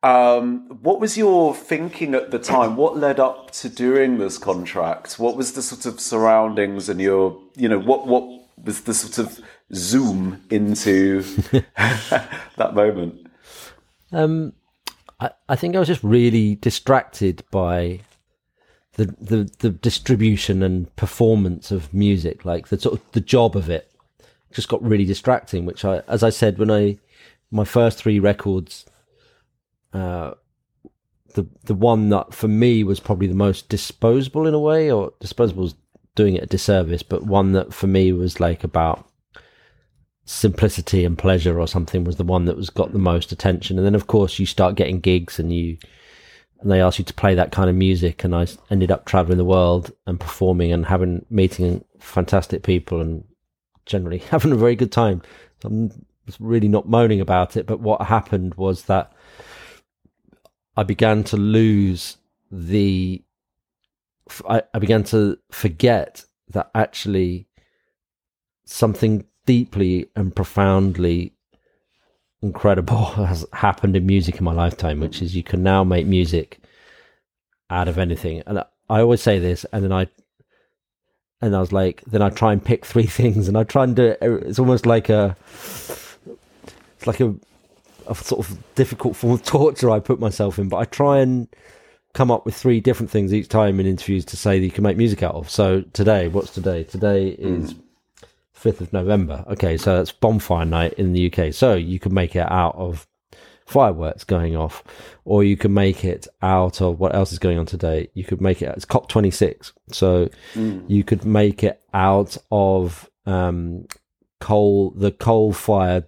[0.02, 2.78] um, what was your thinking at the time?
[2.78, 5.20] What led up to doing this contract?
[5.20, 8.24] What was the sort of surroundings and your, you know, what what
[8.64, 9.40] was the sort of
[9.74, 11.22] zoom into
[12.56, 13.28] that moment?
[14.12, 14.54] Um,
[15.20, 18.00] I, I think I was just really distracted by
[18.94, 23.70] the, the the distribution and performance of music, like the sort of the job of
[23.70, 23.92] it,
[24.54, 25.66] just got really distracting.
[25.66, 26.98] Which I, as I said, when I
[27.52, 28.86] my first three records
[29.94, 30.34] uh,
[31.34, 35.14] the the one that for me was probably the most disposable in a way, or
[35.20, 35.76] disposable is
[36.16, 39.10] doing it a disservice, but one that for me was like about
[40.26, 43.78] simplicity and pleasure or something was the one that was got the most attention.
[43.78, 45.78] And then of course you start getting gigs and you
[46.60, 49.38] and they ask you to play that kind of music and I ended up traveling
[49.38, 53.24] the world and performing and having meeting fantastic people and
[53.86, 55.22] generally having a very good time.
[55.62, 56.06] So I'm
[56.40, 59.12] really not moaning about it, but what happened was that
[60.80, 62.16] I began to lose
[62.50, 63.22] the.
[64.48, 67.48] I, I began to forget that actually
[68.64, 71.34] something deeply and profoundly
[72.42, 76.62] incredible has happened in music in my lifetime, which is you can now make music
[77.70, 78.42] out of anything.
[78.48, 80.08] And I always say this, and then I,
[81.42, 83.98] and I was like, then I try and pick three things, and I try and
[83.98, 84.20] do it.
[84.22, 85.36] It's almost like a,
[86.26, 87.36] it's like a
[88.10, 91.48] a sort of difficult form of torture I put myself in, but I try and
[92.14, 94.84] come up with three different things each time in interviews to say that you can
[94.84, 95.50] make music out of.
[95.50, 96.84] So today, what's today?
[96.84, 97.82] Today is mm.
[98.60, 99.46] 5th of November.
[99.48, 101.54] Okay, so that's bonfire night in the UK.
[101.54, 103.08] So you can make it out of
[103.66, 104.84] fireworks going off,
[105.26, 108.10] or you can make it out of what else is going on today.
[108.16, 109.72] You could make it, it's COP26.
[109.92, 110.84] So mm.
[110.88, 113.86] you could make it out of um,
[114.40, 116.06] coal, the coal fired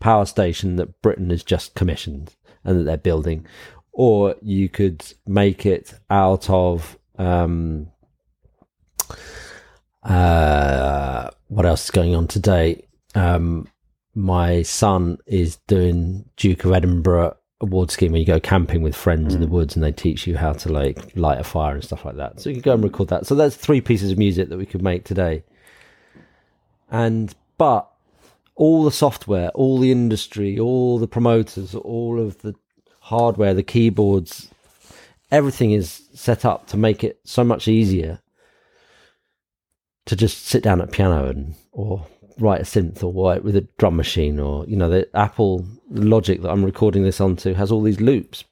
[0.00, 3.46] power station that Britain has just commissioned and that they're building,
[3.92, 7.88] or you could make it out of um,
[10.02, 12.86] uh, what else is going on today?
[13.14, 13.68] Um,
[14.14, 19.32] my son is doing Duke of Edinburgh award scheme where you go camping with friends
[19.32, 19.36] mm.
[19.36, 19.50] in the mm.
[19.50, 22.40] woods and they teach you how to like light a fire and stuff like that.
[22.40, 23.26] So you can go and record that.
[23.26, 25.44] So that's three pieces of music that we could make today.
[26.90, 27.90] And but
[28.56, 32.54] all the software, all the industry, all the promoters, all of the
[33.00, 34.48] hardware, the keyboards,
[35.30, 38.20] everything is set up to make it so much easier
[40.06, 42.06] to just sit down at piano and or
[42.38, 46.40] write a synth or write with a drum machine or you know the Apple Logic
[46.42, 48.44] that I'm recording this onto has all these loops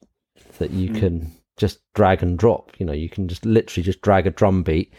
[0.59, 0.99] that you mm.
[0.99, 2.73] can just drag and drop.
[2.79, 4.93] You know, you can just literally just drag a drum beat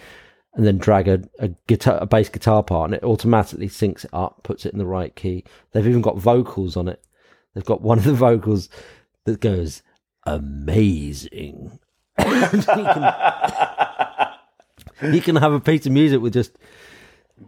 [0.55, 4.11] and then drag a, a guitar, a bass guitar part, and it automatically syncs it
[4.13, 5.43] up, puts it in the right key.
[5.71, 7.03] They've even got vocals on it.
[7.53, 8.69] They've got one of the vocals
[9.25, 9.81] that goes
[10.25, 11.79] amazing.
[12.19, 13.13] you, can,
[15.13, 16.57] you can have a piece of music with just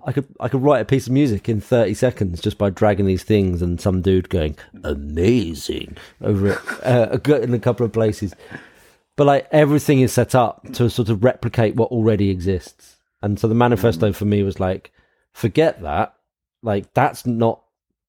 [0.05, 3.05] I could I could write a piece of music in thirty seconds just by dragging
[3.05, 8.33] these things and some dude going amazing over it uh, in a couple of places,
[9.15, 12.96] but like everything is set up to sort of replicate what already exists.
[13.27, 14.15] And so the manifesto mm.
[14.15, 14.93] for me was like,
[15.33, 16.15] forget that.
[16.63, 17.61] Like that's not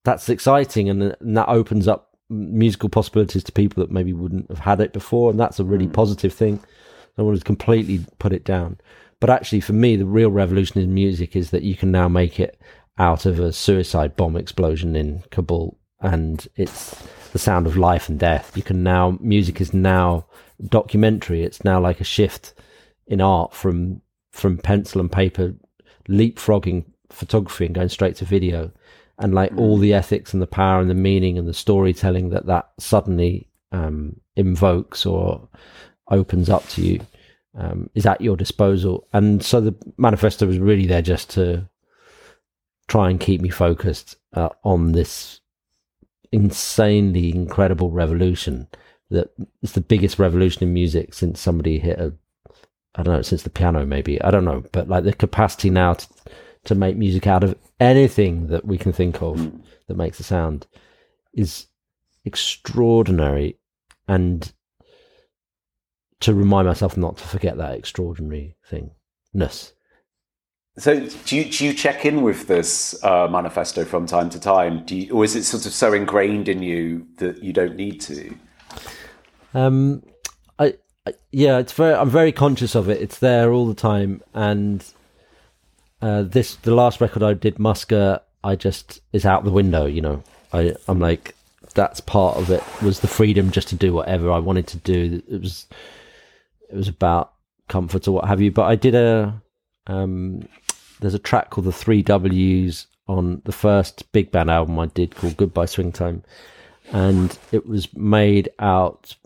[0.04, 4.60] that's exciting, and, and that opens up musical possibilities to people that maybe wouldn't have
[4.60, 5.92] had it before, and that's a really mm.
[5.92, 6.60] positive thing.
[7.18, 8.78] I wanted to completely put it down.
[9.18, 12.38] But actually, for me, the real revolution in music is that you can now make
[12.38, 12.56] it
[12.96, 16.96] out of a suicide bomb explosion in Kabul, and it's
[17.32, 18.56] the sound of life and death.
[18.56, 20.26] You can now, music is now
[20.64, 21.42] documentary.
[21.42, 22.54] It's now like a shift
[23.08, 24.00] in art from
[24.38, 25.54] from pencil and paper,
[26.08, 28.70] leapfrogging photography and going straight to video,
[29.18, 32.46] and like all the ethics and the power and the meaning and the storytelling that
[32.46, 35.48] that suddenly um, invokes or
[36.10, 37.00] opens up to you
[37.56, 39.06] um, is at your disposal.
[39.12, 41.68] And so the manifesto was really there just to
[42.86, 45.40] try and keep me focused uh, on this
[46.30, 48.68] insanely incredible revolution
[49.10, 49.30] that
[49.62, 52.12] it's the biggest revolution in music since somebody hit a
[52.94, 54.20] I don't know since the piano maybe.
[54.22, 54.64] I don't know.
[54.72, 56.08] But like the capacity now to,
[56.64, 59.52] to make music out of anything that we can think of
[59.86, 60.66] that makes a sound
[61.32, 61.66] is
[62.24, 63.58] extraordinary.
[64.08, 64.50] And
[66.20, 69.72] to remind myself not to forget that extraordinary thingness
[70.76, 74.84] So, do you, do you check in with this uh, manifesto from time to time?
[74.84, 78.00] Do you, or is it sort of so ingrained in you that you don't need
[78.02, 78.34] to?
[79.54, 80.02] Um,
[81.32, 81.94] yeah, it's very.
[81.94, 83.00] I'm very conscious of it.
[83.00, 84.84] It's there all the time, and
[86.00, 88.20] uh, this the last record I did, Musca.
[88.44, 89.86] I just is out the window.
[89.86, 91.34] You know, I I'm like
[91.74, 95.22] that's part of it was the freedom just to do whatever I wanted to do.
[95.28, 95.66] It was
[96.70, 97.32] it was about
[97.68, 98.50] comfort or what have you.
[98.50, 99.40] But I did a
[99.86, 100.48] um,
[101.00, 105.14] there's a track called the Three Ws on the first big band album I did
[105.14, 106.24] called Goodbye Swing Time,
[106.92, 109.16] and it was made out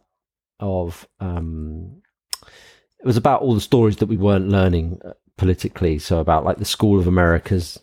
[0.62, 2.00] of um,
[2.42, 5.98] it was about all the stories that we weren't learning uh, politically.
[5.98, 7.78] So about like the School of Americas.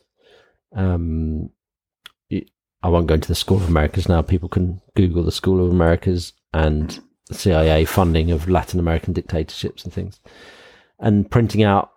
[0.73, 1.51] Um,
[2.81, 4.21] I won't go into the School of Americas now.
[4.21, 9.83] People can Google the School of Americas and the CIA funding of Latin American dictatorships
[9.83, 10.21] and things,
[10.97, 11.91] and printing out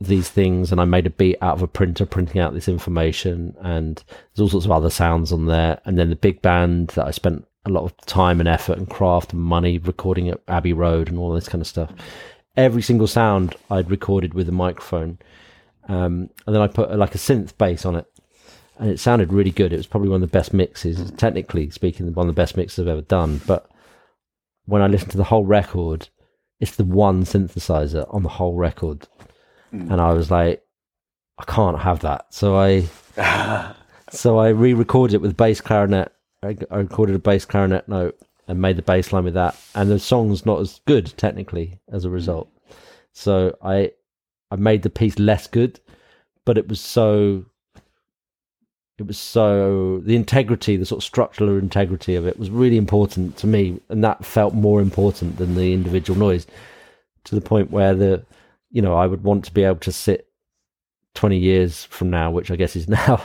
[0.00, 0.72] these things.
[0.72, 3.54] And I made a beat out of a printer, printing out this information.
[3.60, 5.80] And there's all sorts of other sounds on there.
[5.84, 8.88] And then the big band that I spent a lot of time and effort and
[8.88, 11.90] craft and money recording at Abbey Road and all this kind of stuff.
[12.56, 15.18] Every single sound I'd recorded with a microphone.
[15.88, 18.06] Um, and then I put like a synth bass on it
[18.78, 19.72] and it sounded really good.
[19.72, 22.80] It was probably one of the best mixes, technically speaking, one of the best mixes
[22.80, 23.40] I've ever done.
[23.46, 23.70] But
[24.66, 26.08] when I listened to the whole record,
[26.60, 29.06] it's the one synthesizer on the whole record,
[29.90, 30.62] and I was like,
[31.38, 32.26] I can't have that.
[32.32, 32.86] So I,
[34.10, 36.12] so I re-recorded it with bass clarinet.
[36.44, 39.98] I, recorded a bass clarinet note and made the bass line with that, and the
[39.98, 42.48] song's not as good technically as a result.
[43.12, 43.92] So I,
[44.50, 45.80] I made the piece less good,
[46.44, 47.46] but it was so
[48.98, 53.36] it was so the integrity, the sort of structural integrity of it was really important
[53.38, 56.46] to me, and that felt more important than the individual noise.
[57.24, 58.24] To the point where the,
[58.70, 60.28] you know, I would want to be able to sit
[61.14, 63.22] twenty years from now, which I guess is now,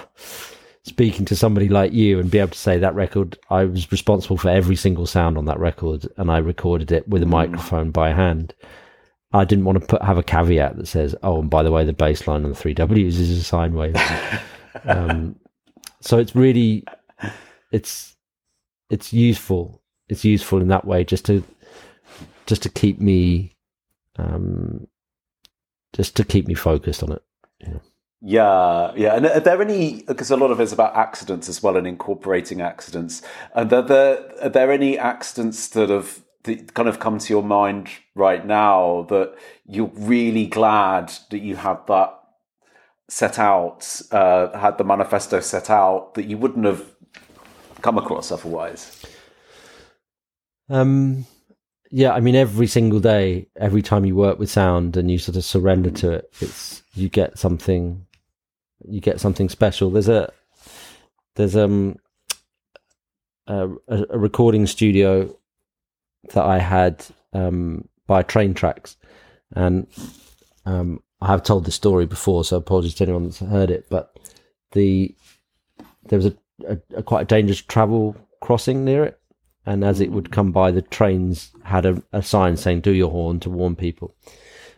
[0.83, 4.37] speaking to somebody like you and be able to say that record, I was responsible
[4.37, 8.13] for every single sound on that record, and I recorded it with a microphone by
[8.13, 8.53] hand.
[9.31, 11.85] I didn't want to put have a caveat that says, "Oh, and by the way,
[11.85, 13.95] the bass line on the three Ws is a sine wave."
[14.85, 15.35] um,
[16.01, 16.83] so it's really
[17.71, 18.15] it's
[18.89, 21.43] it's useful it's useful in that way just to
[22.45, 23.55] just to keep me
[24.17, 24.87] um
[25.93, 27.21] just to keep me focused on it
[27.59, 27.77] yeah
[28.21, 29.15] Yeah, yeah.
[29.15, 30.03] And are there any?
[30.03, 33.21] Because a lot of it's about accidents as well, and incorporating accidents.
[33.53, 37.43] And are there are there any accidents that have that kind of come to your
[37.43, 42.19] mind right now that you're really glad that you had that
[43.09, 46.85] set out, uh, had the manifesto set out that you wouldn't have
[47.81, 49.01] come across otherwise?
[50.69, 51.25] Um,
[51.89, 55.35] yeah, I mean, every single day, every time you work with sound and you sort
[55.37, 58.05] of surrender to it, it's you get something,
[58.87, 59.89] you get something special.
[59.89, 60.31] There's a
[61.35, 61.97] there's um
[63.47, 65.35] a, a recording studio
[66.33, 68.97] that I had um by train tracks,
[69.55, 69.87] and
[70.65, 73.87] um I have told this story before, so apologies to anyone that's heard it.
[73.89, 74.17] But
[74.71, 75.15] the
[76.05, 76.35] there was a,
[76.67, 79.19] a, a quite a dangerous travel crossing near it,
[79.65, 83.11] and as it would come by, the trains had a, a sign saying "Do your
[83.11, 84.15] horn" to warn people.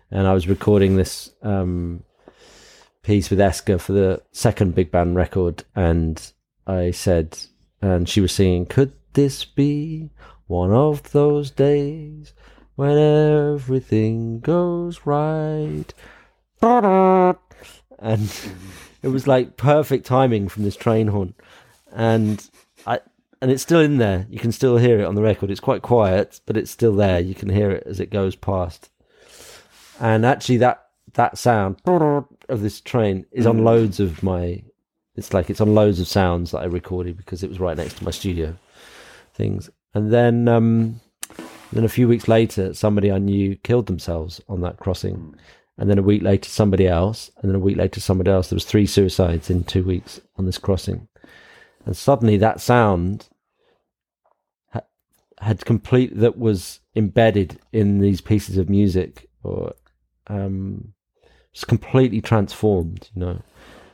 [0.09, 2.03] And I was recording this um,
[3.03, 6.31] piece with Eska for the second big band record, and
[6.67, 7.37] I said,
[7.81, 10.09] and she was singing, "Could this be
[10.47, 12.33] one of those days?"
[12.81, 15.93] when everything goes right.
[17.99, 18.33] And
[19.03, 21.35] it was like perfect timing from this train horn.
[21.93, 22.43] And
[22.87, 23.01] I
[23.39, 24.25] and it's still in there.
[24.31, 25.51] You can still hear it on the record.
[25.51, 27.19] It's quite quiet, but it's still there.
[27.19, 28.89] You can hear it as it goes past.
[29.99, 31.81] And actually that that sound
[32.51, 34.61] of this train is on loads of my
[35.15, 37.97] it's like it's on loads of sounds that I recorded because it was right next
[37.97, 38.55] to my studio
[39.33, 39.69] things.
[39.93, 40.99] And then um
[41.71, 45.35] then a few weeks later somebody I knew killed themselves on that crossing.
[45.77, 48.49] And then a week later somebody else, and then a week later somebody else.
[48.49, 51.07] There was three suicides in two weeks on this crossing.
[51.85, 53.29] And suddenly that sound
[54.71, 54.81] ha-
[55.39, 59.73] had complete that was embedded in these pieces of music or
[60.27, 60.93] um
[61.53, 63.41] just completely transformed, you know.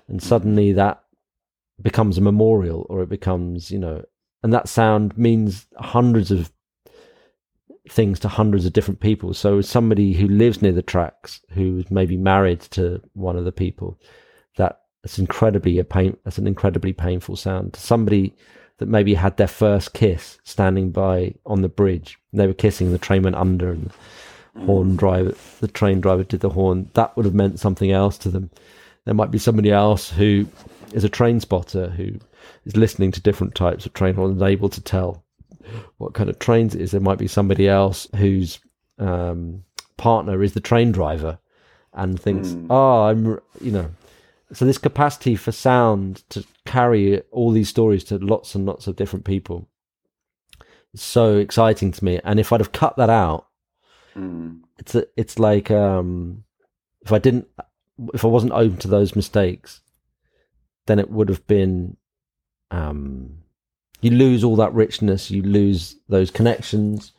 [0.08, 1.04] And suddenly that
[1.82, 4.04] becomes a memorial or it becomes, you know,
[4.44, 6.52] and that sound means hundreds of
[7.90, 9.34] things to hundreds of different people.
[9.34, 14.00] So somebody who lives near the tracks, who's maybe married to one of the people,
[14.58, 16.18] that that's incredibly a pain.
[16.24, 17.74] That's an incredibly painful sound.
[17.74, 18.36] To somebody
[18.78, 22.98] that maybe had their first kiss standing by on the bridge, they were kissing, the
[22.98, 23.92] train went under, and
[24.66, 24.98] horn mm.
[24.98, 26.90] driver, the train driver did the horn.
[26.94, 28.50] That would have meant something else to them.
[29.06, 30.48] There might be somebody else who
[30.94, 32.20] is a train spotter who
[32.66, 35.24] is listening to different types of train horns and able to tell
[35.98, 36.92] what kind of trains it is.
[36.92, 38.60] There might be somebody else whose
[39.00, 39.64] um,
[39.98, 41.40] partner is the train driver
[41.94, 43.92] and thinks, "Oh, I'm," you know.
[44.54, 48.96] So this capacity for sound to carry all these stories to lots and lots of
[48.96, 49.68] different people
[50.94, 52.20] is so exciting to me.
[52.24, 53.47] And if I'd have cut that out,
[54.18, 54.62] Mm.
[54.80, 56.44] it's a, it's like um,
[57.02, 57.48] if I didn't,
[58.14, 59.82] if I wasn't open to those mistakes,
[60.88, 61.98] then it would have been
[62.72, 63.38] um,
[64.02, 67.14] you lose all that richness, you lose those connections.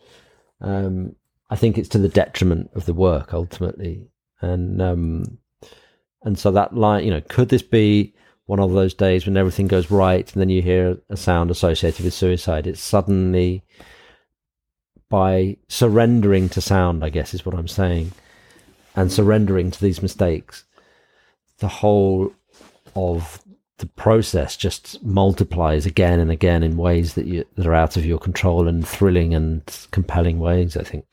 [0.61, 1.15] Um,
[1.51, 4.09] I think it's to the detriment of the work ultimately,
[4.41, 5.39] and um,
[6.23, 8.15] and so that line, you know, could this be
[8.47, 12.05] one of those days when everything goes right, and then you hear a sound associated
[12.05, 12.67] with suicide?
[12.67, 13.63] It's suddenly
[15.09, 18.13] by surrendering to sound, I guess is what I'm saying,
[18.95, 20.65] and surrendering to these mistakes,
[21.59, 22.33] the whole
[22.95, 23.43] of
[23.79, 28.05] the process just multiplies again and again in ways that you that are out of
[28.05, 30.77] your control and thrilling and compelling ways.
[30.77, 31.05] I think.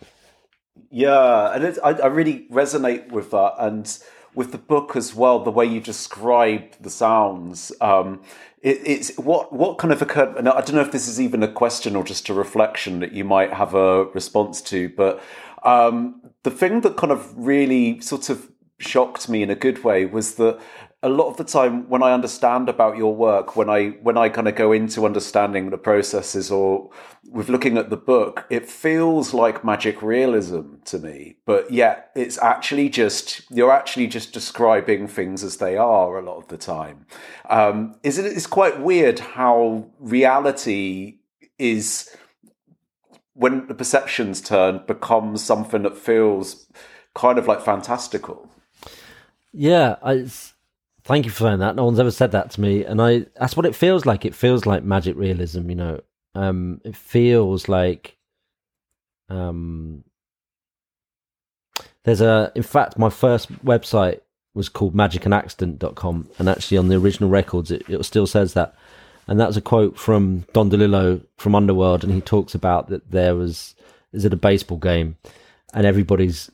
[0.89, 3.97] Yeah, and I, I really resonate with that, and
[4.33, 5.39] with the book as well.
[5.39, 8.21] The way you describe the sounds, um,
[8.66, 10.36] it, it's what what kind of occurred.
[10.36, 13.13] And I don't know if this is even a question or just a reflection that
[13.13, 15.22] you might have a response to, but
[15.63, 18.49] um, the thing that kind of really sort of
[18.80, 20.59] shocked me in a good way was that
[21.06, 24.28] a lot of the time when I understand about your work, when I when I
[24.28, 26.89] kind of go into understanding the processes or
[27.30, 31.36] with looking at the book, it feels like magic realism to me.
[31.45, 36.38] But yet it's actually just you're actually just describing things as they are a lot
[36.38, 37.06] of the time.
[37.51, 38.26] Um, is it?
[38.26, 41.20] It's quite weird how reality
[41.60, 42.10] is
[43.34, 46.66] when the perceptions turn becomes something that feels
[47.14, 48.49] kind of like fantastical.
[49.53, 50.55] Yeah, I, it's-
[51.06, 51.76] thank you for saying that.
[51.76, 54.26] No one's ever said that to me, and I that's what it feels like.
[54.26, 55.70] It feels like magic realism.
[55.70, 56.01] You know,
[56.34, 58.18] um, it feels like
[59.30, 60.03] um,
[62.03, 62.51] there's a.
[62.56, 64.20] In fact, my first website
[64.53, 68.76] was called magicandaccident.com, and actually on the original records, it, it still says that.
[69.28, 73.36] And that's a quote from Don DeLillo from Underworld, and he talks about that there
[73.36, 73.74] was
[74.14, 75.18] is it a baseball game,
[75.74, 76.51] and everybody's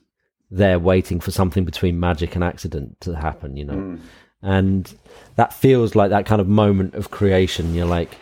[0.49, 3.97] there waiting for something between magic and accident to happen, you know.
[4.41, 4.91] And
[5.35, 7.75] that feels like that kind of moment of creation.
[7.75, 8.17] You're like,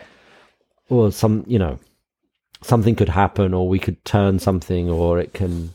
[0.88, 1.78] or some, you know,
[2.62, 5.70] something could happen, or we could turn something, or it can,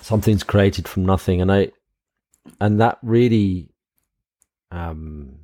[0.00, 1.40] something's created from nothing.
[1.40, 1.72] And I,
[2.60, 3.70] and that really,
[4.70, 5.38] um,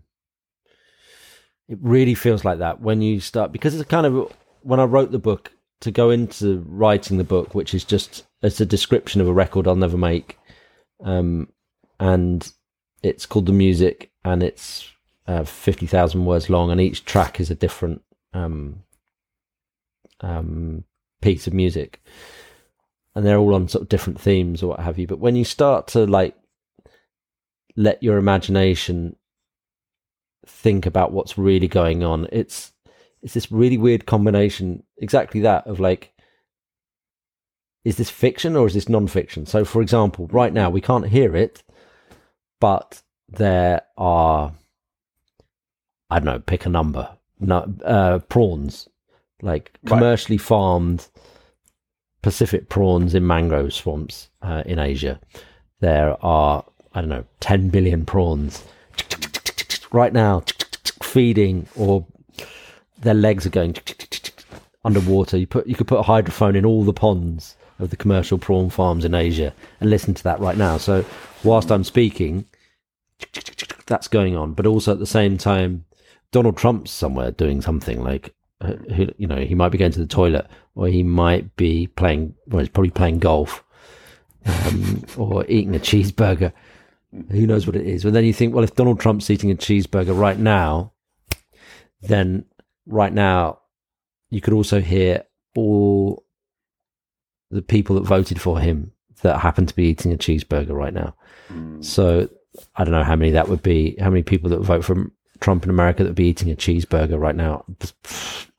[1.68, 5.10] it really feels like that when you start, because it's kind of, when I wrote
[5.10, 9.26] the book, to go into writing the book, which is just it's a description of
[9.26, 10.38] a record I'll never make,
[11.02, 11.48] um,
[11.98, 12.52] and
[13.02, 14.90] it's called the music, and it's
[15.26, 18.82] uh, fifty thousand words long, and each track is a different um,
[20.20, 20.84] um,
[21.20, 22.02] piece of music,
[23.14, 25.06] and they're all on sort of different themes or what have you.
[25.06, 26.36] But when you start to like
[27.76, 29.16] let your imagination
[30.46, 32.72] think about what's really going on, it's
[33.22, 36.12] it's this really weird combination exactly that of like
[37.84, 41.34] is this fiction or is this non-fiction so for example right now we can't hear
[41.34, 41.62] it
[42.62, 44.52] but there are
[46.10, 47.08] i don't know pick a number
[47.40, 48.88] no, uh, prawns
[49.42, 49.88] like Right.
[49.98, 51.08] commercially farmed
[52.22, 55.18] Pacific prawns in mangrove swamps uh, in Asia.
[55.80, 58.62] There are I don't know ten billion prawns
[59.90, 60.44] right now
[61.02, 62.06] feeding, or
[63.00, 63.74] their legs are going
[64.84, 65.36] underwater.
[65.36, 68.70] You put you could put a hydrophone in all the ponds of the commercial prawn
[68.70, 70.76] farms in Asia and listen to that right now.
[70.78, 71.04] So
[71.42, 72.44] whilst I'm speaking,
[73.86, 75.84] that's going on, but also at the same time,
[76.30, 78.74] Donald Trump's somewhere doing something like, uh,
[79.18, 82.34] you know, he might be going to the toilet, or he might be playing.
[82.46, 83.62] Well, he's probably playing golf,
[84.46, 86.52] um, or eating a cheeseburger.
[87.30, 88.04] Who knows what it is?
[88.04, 90.92] But then you think, well, if Donald Trump's eating a cheeseburger right now,
[92.00, 92.46] then
[92.86, 93.58] right now
[94.30, 96.24] you could also hear all
[97.50, 101.14] the people that voted for him that happen to be eating a cheeseburger right now.
[101.50, 101.84] Mm.
[101.84, 102.30] So
[102.76, 103.96] I don't know how many that would be.
[103.98, 107.18] How many people that vote for Trump in America that would be eating a cheeseburger
[107.18, 107.64] right now?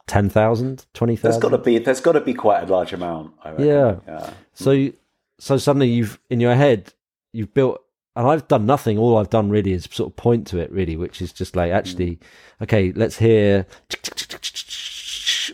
[0.08, 1.32] 10,000, 20,000?
[1.32, 3.34] There's got to be there's got to be quite a large amount.
[3.58, 3.98] Yeah.
[4.08, 4.34] yeah.
[4.54, 4.92] So
[5.40, 6.94] so suddenly you've in your head
[7.32, 7.84] you've built
[8.16, 8.98] and I've done nothing.
[8.98, 11.72] All I've done really is sort of point to it, really, which is just like
[11.72, 12.20] actually, mm.
[12.64, 13.66] okay, let's hear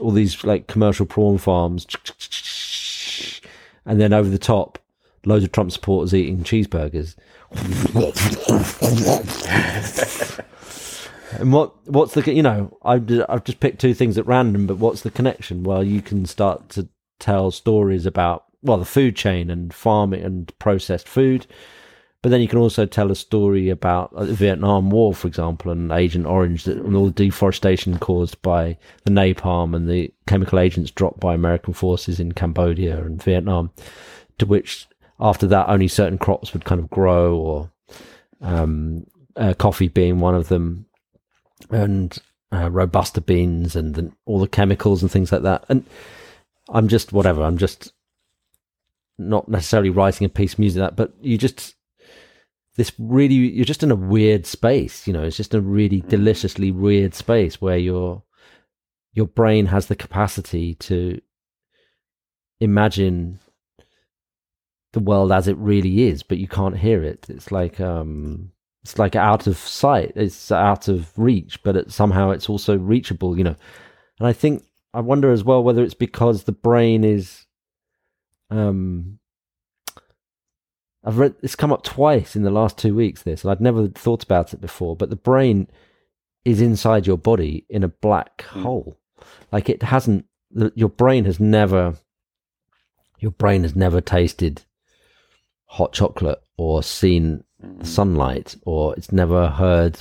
[0.02, 1.88] all these like commercial prawn farms,
[3.86, 4.78] and then over the top,
[5.26, 7.16] loads of Trump supporters eating cheeseburgers.
[11.40, 14.78] and what what's the you know I've I've just picked two things at random, but
[14.78, 15.64] what's the connection?
[15.64, 16.88] Well, you can start to
[17.20, 21.48] tell stories about well the food chain and farming and processed food
[22.22, 25.90] but then you can also tell a story about the Vietnam War, for example, and
[25.90, 31.22] Agent Orange, and all the deforestation caused by the napalm and the chemical agents dropped
[31.22, 33.72] by American forces in Cambodia and Vietnam,
[34.38, 34.89] to which
[35.20, 37.72] after that only certain crops would kind of grow, or
[38.42, 39.06] um,
[39.36, 40.86] uh, coffee being one of them,
[41.70, 42.18] and
[42.52, 45.66] uh, robusta beans and the, all the chemicals and things like that.
[45.70, 45.86] And
[46.70, 47.44] I'm just whatever.
[47.44, 47.94] I'm just
[49.18, 51.76] not necessarily writing a piece of music that, but you just
[52.80, 56.08] this really you're just in a weird space you know it's just a really mm.
[56.08, 58.24] deliciously weird space where your
[59.14, 61.20] your brain has the capacity to
[62.62, 63.38] imagine
[64.94, 68.52] the world as it really is but you can't hear it it's like um
[68.84, 73.38] it's like out of sight it's out of reach but it, somehow it's also reachable
[73.38, 73.56] you know
[74.20, 74.64] and i think
[74.94, 77.46] i wonder as well whether it's because the brain is
[78.50, 79.20] um
[81.04, 83.24] I've read it's come up twice in the last two weeks.
[83.24, 84.96] This and I'd never thought about it before.
[84.96, 85.68] But the brain
[86.44, 88.62] is inside your body in a black mm.
[88.62, 89.00] hole.
[89.52, 90.26] Like it hasn't.
[90.76, 91.96] Your brain has never.
[93.20, 94.64] Your brain has never tasted
[95.70, 97.86] hot chocolate or seen mm.
[97.86, 100.00] sunlight or it's never heard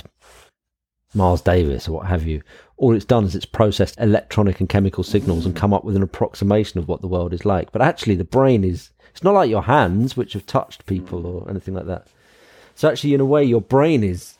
[1.13, 2.41] Miles Davis or what have you.
[2.77, 6.03] All it's done is it's processed electronic and chemical signals and come up with an
[6.03, 7.71] approximation of what the world is like.
[7.71, 11.49] But actually, the brain is it's not like your hands, which have touched people or
[11.49, 12.07] anything like that.
[12.75, 14.37] So actually, in a way, your brain is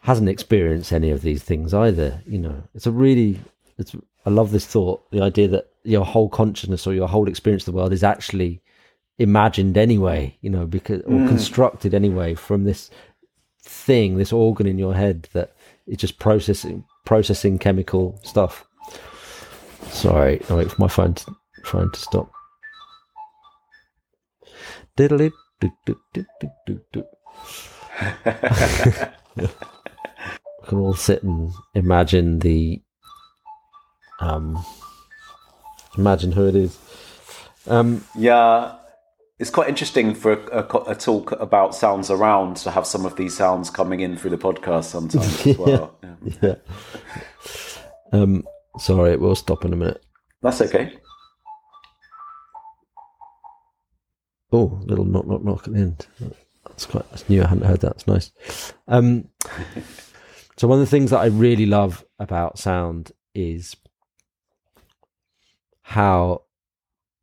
[0.00, 2.22] hasn't experienced any of these things either.
[2.26, 3.40] You know, it's a really,
[3.78, 3.94] it's.
[4.26, 7.74] I love this thought, the idea that your whole consciousness or your whole experience of
[7.74, 8.62] the world is actually
[9.18, 10.36] imagined anyway.
[10.40, 11.28] You know, because or mm.
[11.28, 12.90] constructed anyway from this
[13.62, 15.54] thing, this organ in your head that
[15.86, 18.66] is just processing processing chemical stuff.
[19.88, 22.30] Sorry, I wait for my phone to phone to stop.
[24.96, 27.04] Diddly do do do do do do.
[29.36, 29.48] we
[30.66, 32.82] can all sit and imagine the
[34.20, 34.64] um
[35.96, 36.78] imagine who it is.
[37.66, 38.74] Um, yeah,
[39.38, 43.16] it's quite interesting for a, a, a, talk about sounds around to have some of
[43.16, 45.98] these sounds coming in through the podcast sometimes as well.
[46.02, 46.14] Yeah.
[46.42, 46.54] yeah.
[48.12, 48.44] Um,
[48.78, 50.04] sorry, we'll stop in a minute.
[50.40, 50.96] That's okay.
[54.52, 56.06] Oh, little knock, knock, knock at the end.
[56.64, 57.08] That's quite.
[57.10, 57.42] That's new.
[57.42, 57.92] I hadn't heard that.
[57.92, 58.30] It's nice.
[58.86, 59.28] Um,
[60.56, 63.74] so one of the things that I really love about sound is
[65.82, 66.42] how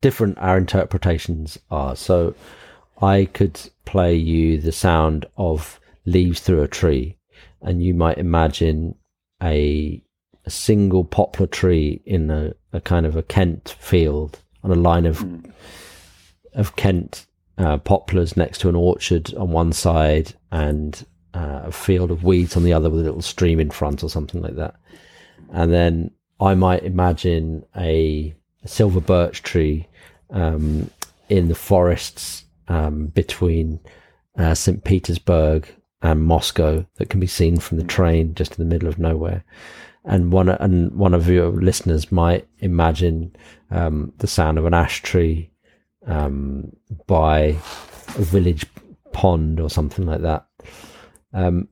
[0.01, 1.95] different our interpretations are.
[1.95, 2.35] So
[3.01, 7.17] I could play you the sound of leaves through a tree,
[7.61, 8.95] and you might imagine
[9.41, 10.03] a,
[10.45, 15.05] a single poplar tree in a, a, kind of a Kent field on a line
[15.05, 15.51] of mm
[16.53, 17.25] of Kent
[17.57, 22.57] uh, poplars next to an orchard on one side and uh, a field of wheat
[22.57, 24.75] on the other with a little stream in front or something like that.
[25.51, 28.33] And then I might imagine a,
[28.63, 29.87] a silver birch tree
[30.31, 30.89] um,
[31.29, 33.79] in the forests um, between
[34.37, 34.83] uh, St.
[34.83, 35.67] Petersburg
[36.01, 39.43] and Moscow that can be seen from the train just in the middle of nowhere.
[40.03, 43.35] and one and one of your listeners might imagine
[43.69, 45.51] um, the sound of an ash tree
[46.07, 46.75] um,
[47.07, 47.55] by
[48.17, 48.65] a village
[49.13, 50.47] pond or something like that.
[51.33, 51.67] Um,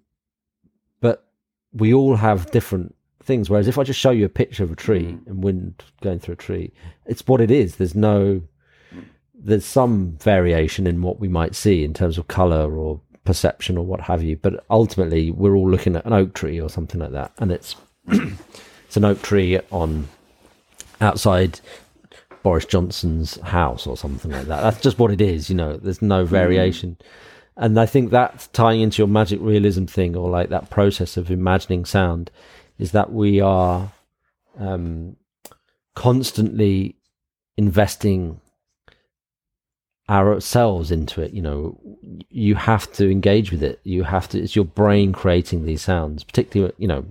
[1.01, 1.25] but
[1.73, 2.95] we all have different
[3.29, 3.49] things.
[3.49, 5.27] Whereas if I just show you a picture of a tree mm.
[5.27, 6.73] and wind going through a tree,
[7.05, 7.75] it's what it is.
[7.75, 8.41] There's no,
[9.33, 13.85] there's some variation in what we might see in terms of color or perception or
[13.85, 14.35] what have you.
[14.35, 17.75] But ultimately, we're all looking at an oak tree or something like that, and it's
[18.07, 20.07] it's an oak tree on
[20.99, 21.59] outside
[22.41, 24.61] Boris Johnson's house or something like that.
[24.61, 25.49] That's just what it is.
[25.49, 26.27] You know, there's no mm.
[26.27, 26.97] variation.
[26.99, 27.05] Mm.
[27.59, 31.29] And I think that's tying into your magic realism thing, or like that process of
[31.29, 32.31] imagining sound,
[32.79, 33.91] is that we are
[34.57, 35.15] um,
[35.95, 36.95] constantly
[37.57, 38.39] investing
[40.09, 41.33] ourselves into it.
[41.33, 41.79] You know,
[42.29, 43.79] you have to engage with it.
[43.83, 44.39] You have to.
[44.41, 47.05] It's your brain creating these sounds, particularly you know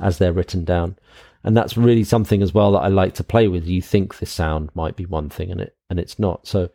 [0.00, 0.96] as they're written down,
[1.44, 3.66] and that's really something as well that I like to play with.
[3.66, 6.46] You think the sound might be one thing, and it and it's not.
[6.46, 6.70] So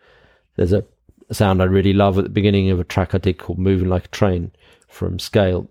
[0.55, 0.85] there's a
[1.31, 4.05] sound I really love at the beginning of a track I did called "Moving Like
[4.05, 4.51] a Train"
[4.87, 5.69] from Scale.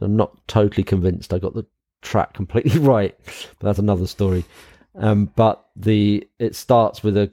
[0.00, 1.66] I'm not totally convinced I got the
[2.02, 3.16] track completely right,
[3.58, 4.44] but that's another story.
[4.94, 7.30] Um, but the it starts with a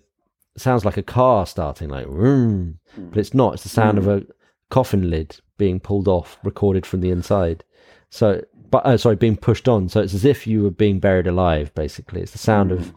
[0.57, 3.55] sounds like a car starting, like vroom, but it's not.
[3.55, 4.01] It's the sound mm.
[4.01, 4.26] of a
[4.70, 7.63] coffin lid being pulled off, recorded from the inside.
[8.09, 9.89] So, but uh, sorry, being pushed on.
[9.89, 11.74] So it's as if you were being buried alive.
[11.76, 12.78] Basically, it's the sound mm.
[12.78, 12.93] of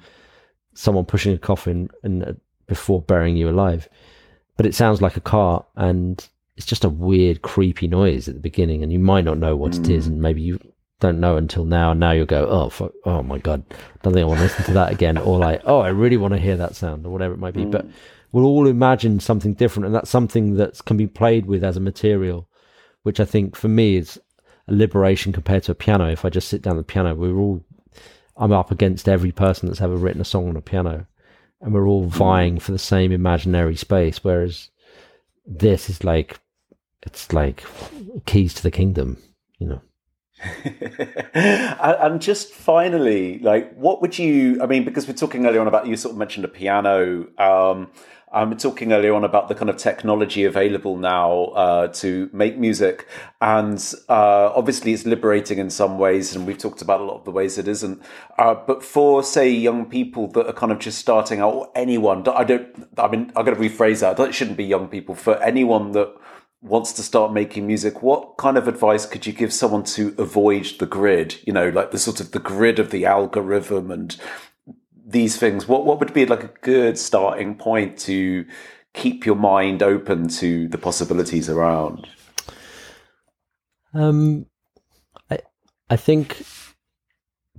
[0.74, 2.32] someone pushing a coffin and uh,
[2.66, 3.88] before burying you alive.
[4.56, 8.40] But it sounds like a car, and it's just a weird, creepy noise at the
[8.40, 9.80] beginning, and you might not know what mm.
[9.80, 10.12] it is, mm.
[10.12, 10.60] and maybe you
[11.03, 13.62] don't know until now, and now you'll go, oh, fuck, oh my god,
[14.03, 16.32] don't think I want to listen to that again, or like, oh, I really want
[16.32, 17.64] to hear that sound, or whatever it might be.
[17.64, 17.72] Mm.
[17.72, 17.86] But
[18.30, 21.80] we'll all imagine something different, and that's something that can be played with as a
[21.80, 22.48] material,
[23.03, 24.18] which I think for me is
[24.68, 26.09] a liberation compared to a piano.
[26.09, 27.64] If I just sit down at the piano, we're all,
[28.36, 31.07] I'm up against every person that's ever written a song on a piano,
[31.61, 32.09] and we're all mm.
[32.09, 34.22] vying for the same imaginary space.
[34.24, 34.70] Whereas
[35.44, 36.38] this is like,
[37.03, 37.64] it's like
[38.24, 39.18] keys to the kingdom,
[39.59, 39.82] you know.
[41.34, 44.62] and just finally, like, what would you?
[44.62, 47.28] I mean, because we're talking earlier on about you sort of mentioned a piano.
[47.38, 47.90] Um,
[48.32, 53.07] I'm talking earlier on about the kind of technology available now uh, to make music,
[53.43, 53.78] and
[54.09, 57.30] uh, obviously it's liberating in some ways, and we've talked about a lot of the
[57.30, 58.03] ways it isn't.
[58.38, 62.26] Uh, but for say young people that are kind of just starting out, or anyone,
[62.26, 62.88] I don't.
[62.97, 64.18] I mean, I'm going to rephrase that.
[64.18, 65.14] It shouldn't be young people.
[65.14, 66.14] For anyone that
[66.62, 70.66] wants to start making music, what kind of advice could you give someone to avoid
[70.78, 71.36] the grid?
[71.44, 74.16] You know, like the sort of the grid of the algorithm and
[75.04, 75.66] these things.
[75.66, 78.46] What what would be like a good starting point to
[78.94, 82.08] keep your mind open to the possibilities around?
[83.92, 84.46] Um,
[85.30, 85.40] I
[85.90, 86.42] I think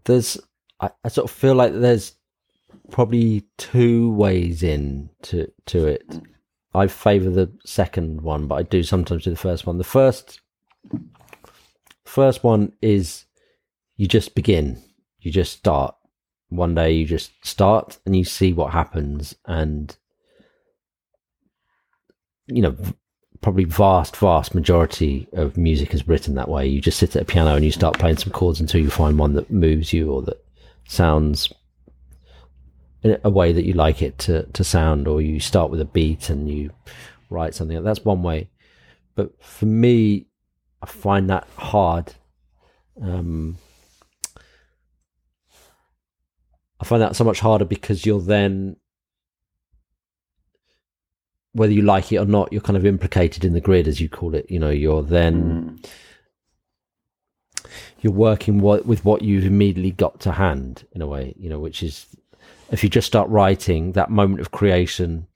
[0.06, 0.40] there's
[0.80, 2.16] I, I sort of feel like there's
[2.90, 6.04] probably two ways in to to it.
[6.74, 9.78] I favour the second one, but I do sometimes do the first one.
[9.78, 10.40] The first
[12.06, 13.26] first one is
[13.96, 14.82] you just begin.
[15.20, 15.96] You just start.
[16.50, 19.96] One day you just start and you see what happens and
[22.48, 22.76] you know
[23.42, 26.66] probably vast vast majority of music is written that way.
[26.68, 29.18] You just sit at a piano and you start playing some chords until you find
[29.18, 30.44] one that moves you or that
[30.88, 31.52] sounds
[33.04, 36.30] a way that you like it to, to sound, or you start with a beat
[36.30, 36.72] and you
[37.30, 37.84] write something.
[37.84, 38.50] That's one way.
[39.16, 40.28] But for me,
[40.82, 42.14] I find that hard.
[43.02, 43.58] Um,
[46.80, 48.78] I find that so much harder because you're then,
[51.54, 54.10] whether you like it or not, you're kind of implicated in the grid, as you
[54.10, 54.50] call it.
[54.50, 55.80] You know, you're then.
[55.82, 55.90] Mm.
[58.02, 61.82] You're working with what you've immediately got to hand in a way, you know, which
[61.82, 62.06] is
[62.72, 65.28] if you just start writing, that moment of creation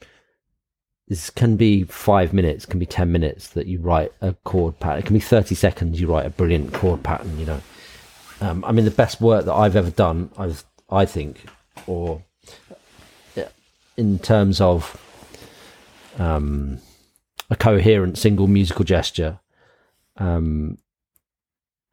[1.08, 5.00] is can be five minutes, can be ten minutes that you write a chord pattern.
[5.00, 6.00] It can be thirty seconds.
[6.02, 7.40] You write a brilliant chord pattern.
[7.40, 7.62] You know,
[8.42, 11.46] um, I mean, the best work that I've ever done, I've, I think,
[11.86, 12.24] or
[13.96, 15.02] in terms of
[16.20, 16.80] um,
[17.50, 19.40] a coherent single musical gesture,
[20.18, 20.78] um,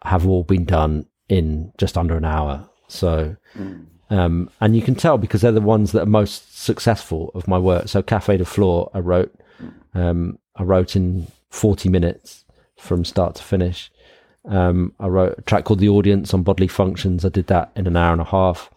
[0.03, 2.69] have all been done in just under an hour.
[2.89, 3.37] So.
[3.57, 7.49] Mm um, and you can tell because they're the ones that are most successful of
[7.49, 7.89] my work.
[7.89, 9.35] So Cafe de Flore, I wrote,
[9.93, 12.45] um, I wrote in 40 minutes
[12.77, 13.91] from start to finish.
[14.45, 17.25] Um, I wrote a track called The Audience on Bodily Functions.
[17.25, 18.71] I did that in an hour and a half.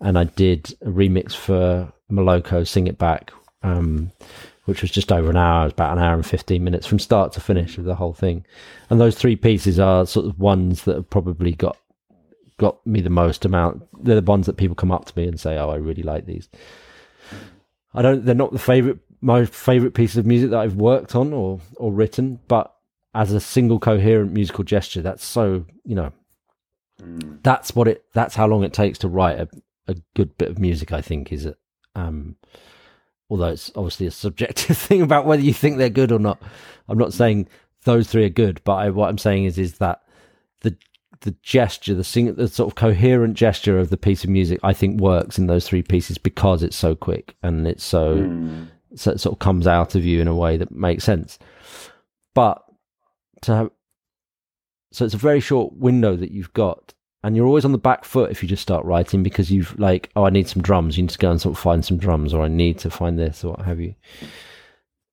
[0.00, 3.32] And I did a remix for Moloko, Sing It Back,
[3.64, 4.12] um,
[4.66, 5.62] which was just over an hour.
[5.62, 8.12] It was about an hour and 15 minutes from start to finish of the whole
[8.12, 8.46] thing.
[8.90, 11.78] And those three pieces are sort of ones that have probably got
[12.58, 13.82] got me the most amount.
[14.04, 16.26] They're the ones that people come up to me and say, "Oh, I really like
[16.26, 16.48] these."
[17.92, 18.24] I don't.
[18.24, 21.92] They're not the favorite my favorite piece of music that I've worked on or or
[21.92, 22.74] written, but
[23.14, 26.12] as a single coherent musical gesture, that's so you know.
[27.00, 27.42] Mm.
[27.42, 28.04] That's what it.
[28.12, 29.48] That's how long it takes to write a,
[29.88, 30.92] a good bit of music.
[30.92, 31.58] I think is it.
[31.96, 32.36] Um,
[33.30, 36.42] although it's obviously a subjective thing about whether you think they're good or not.
[36.88, 37.48] I'm not saying
[37.84, 40.02] those three are good, but I, what I'm saying is is that
[40.60, 40.76] the
[41.24, 44.74] the gesture, the sing, the sort of coherent gesture of the piece of music, I
[44.74, 48.68] think works in those three pieces because it's so quick and it's so, mm.
[48.94, 51.38] so it sort of comes out of you in a way that makes sense.
[52.34, 52.62] But
[53.42, 53.70] to have,
[54.92, 58.04] so it's a very short window that you've got, and you're always on the back
[58.04, 60.98] foot if you just start writing because you've like, oh, I need some drums.
[60.98, 63.18] You need to go and sort of find some drums, or I need to find
[63.18, 63.94] this, or what have you.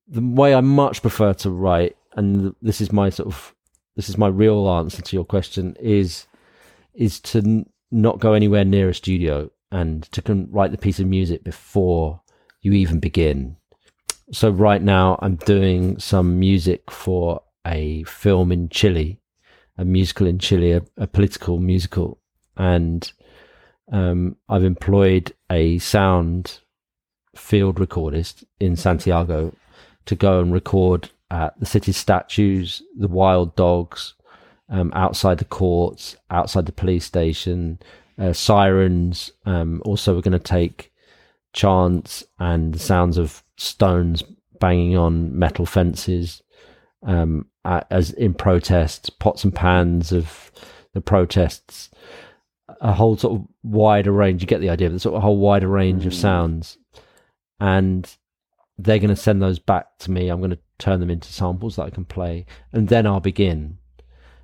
[0.09, 3.55] The way I much prefer to write, and this is my sort of
[3.95, 6.27] this is my real answer to your question is
[6.93, 10.99] is to n- not go anywhere near a studio and to con- write the piece
[10.99, 12.21] of music before
[12.61, 13.55] you even begin.
[14.31, 19.19] So right now I'm doing some music for a film in Chile,
[19.77, 22.19] a musical in Chile, a, a political musical,
[22.57, 23.11] and
[23.91, 26.59] um, I've employed a sound
[27.35, 29.53] field recordist in Santiago
[30.05, 34.13] to go and record at the city statues, the wild dogs,
[34.69, 37.79] um, outside the courts, outside the police station,
[38.19, 39.31] uh, sirens.
[39.45, 40.91] Um, also, we're going to take
[41.53, 44.23] chants and the sounds of stones
[44.59, 46.43] banging on metal fences
[47.03, 50.51] um, as in protests, pots and pans of
[50.93, 51.89] the protests,
[52.81, 54.41] a whole sort of wider range.
[54.41, 56.21] You get the idea, but sort of a whole wider range of mm.
[56.21, 56.77] sounds,
[57.59, 58.09] and
[58.77, 60.29] they're going to send those back to me.
[60.29, 63.77] I'm going to turn them into samples that I can play, and then I'll begin.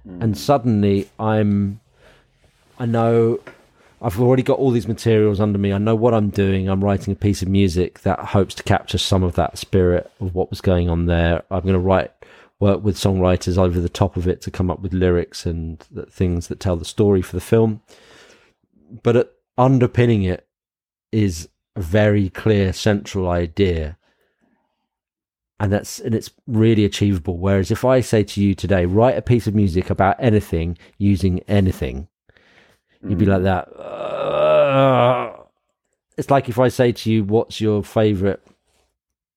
[0.07, 0.23] Mm.
[0.23, 1.79] And suddenly, I'm,
[2.79, 3.39] I know,
[4.01, 5.73] I've already got all these materials under me.
[5.73, 6.69] I know what I'm doing.
[6.69, 10.35] I'm writing a piece of music that hopes to capture some of that spirit of
[10.35, 11.43] what was going on there.
[11.49, 12.11] I'm going to write,
[12.59, 15.79] work with songwriters over the top of it to come up with lyrics and
[16.09, 17.81] things that tell the story for the film.
[19.03, 20.47] But underpinning it
[21.11, 23.97] is a very clear central idea
[25.59, 27.37] and that's and it's really achievable.
[27.37, 31.39] Whereas if I say to you today, write a piece of music about anything using
[31.47, 32.07] anything,
[33.03, 33.09] mm.
[33.09, 33.67] you'd be like that.
[33.75, 35.33] Uh,
[36.17, 38.45] it's like if I say to you, "What's your favorite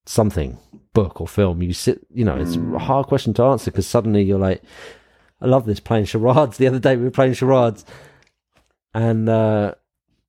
[0.04, 0.58] something
[0.92, 2.74] book or film?" You sit, you know, it's mm.
[2.74, 4.62] a hard question to answer because suddenly you're like,
[5.40, 7.86] "I love this playing charades." The other day we were playing charades,
[8.92, 9.74] and uh,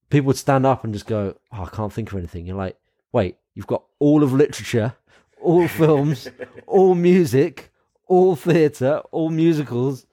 [0.09, 2.77] people would stand up and just go, oh, "I can't think of anything." You're like,
[3.11, 4.95] "Wait, you've got all of literature."
[5.41, 6.29] All films,
[6.67, 7.71] all music,
[8.07, 10.05] all theatre, all musicals.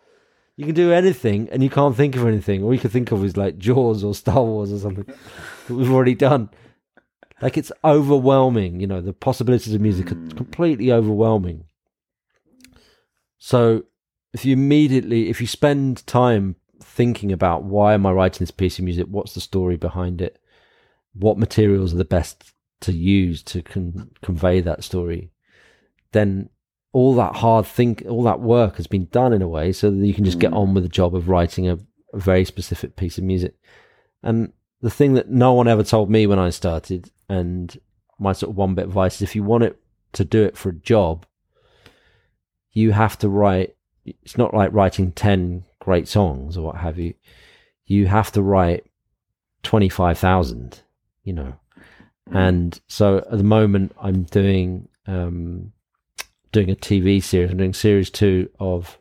[0.57, 2.65] You can do anything, and you can't think of anything.
[2.65, 5.93] All you can think of is like Jaws or Star Wars or something that we've
[5.93, 6.51] already done.
[7.41, 8.81] Like it's overwhelming.
[8.81, 11.65] You know, the possibilities of music are completely overwhelming.
[13.39, 13.85] So,
[14.33, 18.79] if you immediately, if you spend time thinking about why am I writing this piece
[18.79, 20.41] of music, what's the story behind it,
[21.15, 25.31] what materials are the best to use to con- convey that story,
[26.13, 26.49] then
[26.93, 30.07] all that hard think, all that work has been done in a way, so that
[30.07, 30.57] you can just get mm.
[30.57, 31.79] on with the job of writing a,
[32.13, 33.55] a very specific piece of music.
[34.23, 37.79] And the thing that no one ever told me when I started, and
[38.19, 39.79] my sort of one bit advice is if you want it
[40.15, 41.27] to do it for a job,
[42.73, 43.77] you have to write.
[44.05, 47.15] It's not like writing ten great songs or what have you.
[47.85, 48.87] You have to write
[49.63, 50.83] twenty five thousand.
[51.23, 51.55] You know,
[52.33, 55.73] and so at the moment, I'm doing um,
[56.53, 57.51] doing a TV series.
[57.51, 58.99] I'm doing series two of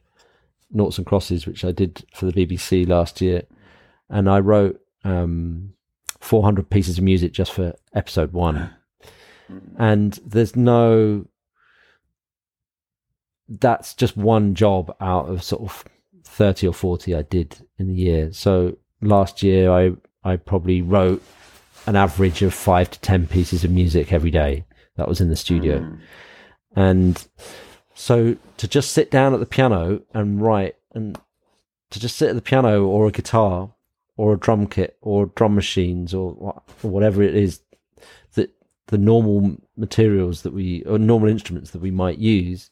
[0.71, 3.43] Noughts and Crosses, which I did for the BBC last year,
[4.09, 5.73] and I wrote um,
[6.19, 8.71] 400 pieces of music just for episode one.
[9.77, 11.25] And there's no.
[13.47, 15.85] That's just one job out of sort of
[16.25, 18.33] 30 or 40 I did in the year.
[18.33, 19.93] So last year, I
[20.25, 21.23] I probably wrote
[21.87, 24.65] an average of five to ten pieces of music every day
[24.97, 25.79] that was in the studio.
[25.79, 25.99] Mm.
[26.75, 27.27] And
[27.95, 31.19] so to just sit down at the piano and write and
[31.89, 33.73] to just sit at the piano or a guitar
[34.17, 37.61] or a drum kit or drum machines or, or whatever it is
[38.33, 38.51] that
[38.87, 42.69] the normal materials that we or normal instruments that we might use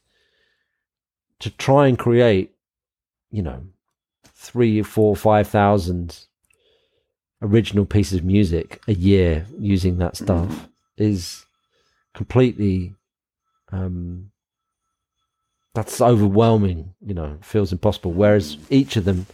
[1.40, 2.56] to try and create,
[3.32, 3.64] you know,
[4.34, 6.26] three, four, five thousand
[7.46, 10.68] original pieces of music a year using that stuff
[10.98, 11.46] is
[12.14, 12.94] completely
[13.72, 14.32] um,
[15.74, 19.26] that's overwhelming you know feels impossible whereas each of them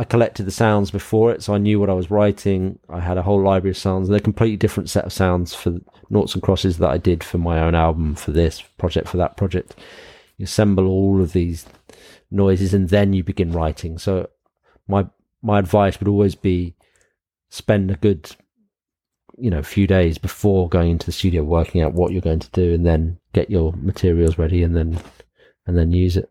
[0.00, 2.78] I collected the sounds before it, so I knew what I was writing.
[2.88, 4.08] I had a whole library of sounds.
[4.08, 7.58] They're completely different set of sounds for noughts and crosses that I did for my
[7.58, 9.74] own album, for this project, for that project.
[10.36, 11.66] You assemble all of these
[12.30, 13.98] noises and then you begin writing.
[13.98, 14.28] So
[14.86, 15.06] my
[15.42, 16.74] my advice would always be
[17.50, 18.34] spend a good
[19.38, 22.50] you know few days before going into the studio working out what you're going to
[22.50, 24.98] do and then get your materials ready and then
[25.66, 26.30] and then use it.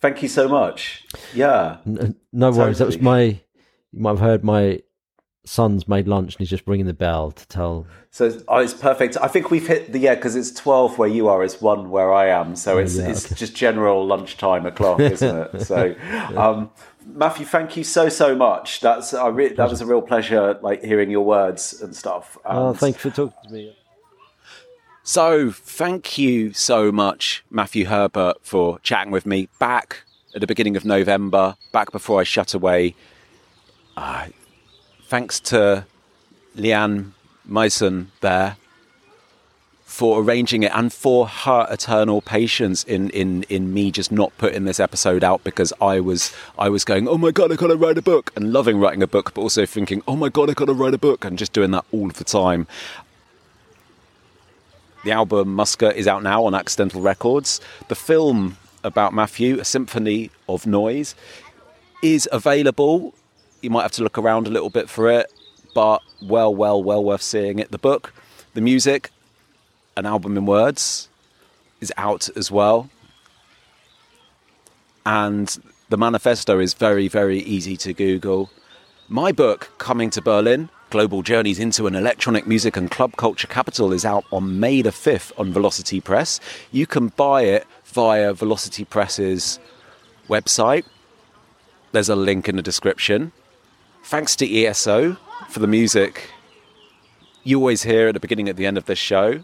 [0.00, 1.04] Thank you so much.
[1.34, 1.78] Yeah.
[1.84, 2.78] No, uh, no worries.
[2.78, 4.82] That was my you might have heard my
[5.46, 9.16] son's made lunch and he's just ringing the bell to tell so oh, it's perfect
[9.22, 12.12] i think we've hit the yeah because it's 12 where you are it's 1 where
[12.12, 13.34] i am so oh, it's, yeah, it's okay.
[13.36, 16.30] just general lunchtime o'clock isn't it so yeah.
[16.34, 16.70] um
[17.08, 18.80] Matthew, thank you so so much.
[18.80, 22.36] That's I re- that was a real pleasure, like hearing your words and stuff.
[22.44, 23.76] And oh, thank you for talking to me.
[25.04, 29.98] So, thank you so much, Matthew Herbert, for chatting with me back
[30.34, 32.96] at the beginning of November, back before I shut away.
[33.96, 34.26] Uh,
[35.06, 35.84] thanks to
[36.56, 37.12] Leanne
[37.44, 38.56] Mason there
[39.84, 44.64] for arranging it and for her eternal patience in in in me just not putting
[44.64, 47.96] this episode out because I was I was going oh my god I gotta write
[47.96, 50.74] a book and loving writing a book but also thinking oh my god I gotta
[50.74, 52.66] write a book and just doing that all the time.
[55.04, 57.60] The album Musca is out now on Accidental Records.
[57.86, 61.14] The film about Matthew, A Symphony of Noise,
[62.02, 63.14] is available.
[63.66, 65.26] You might have to look around a little bit for it,
[65.74, 67.72] but well, well, well worth seeing it.
[67.72, 68.14] The book,
[68.54, 69.10] the music,
[69.96, 71.08] an album in words
[71.80, 72.88] is out as well.
[75.04, 75.58] And
[75.88, 78.50] the manifesto is very, very easy to Google.
[79.08, 83.92] My book, Coming to Berlin Global Journeys into an Electronic Music and Club Culture Capital,
[83.92, 86.38] is out on May the 5th on Velocity Press.
[86.70, 89.58] You can buy it via Velocity Press's
[90.28, 90.84] website.
[91.90, 93.32] There's a link in the description.
[94.06, 95.16] Thanks to ESO
[95.48, 96.30] for the music
[97.42, 99.42] you always hear at the beginning at the end of this show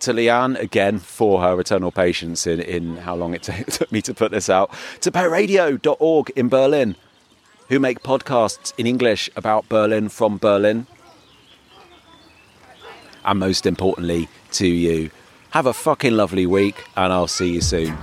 [0.00, 4.02] to Leanne again for her eternal patience in, in how long it t- took me
[4.02, 4.70] to put this out,
[5.00, 6.94] to payradio.org in Berlin,
[7.70, 10.86] who make podcasts in English about Berlin from Berlin.
[13.24, 15.10] And most importantly, to you.
[15.52, 17.96] Have a fucking lovely week, and I'll see you soon.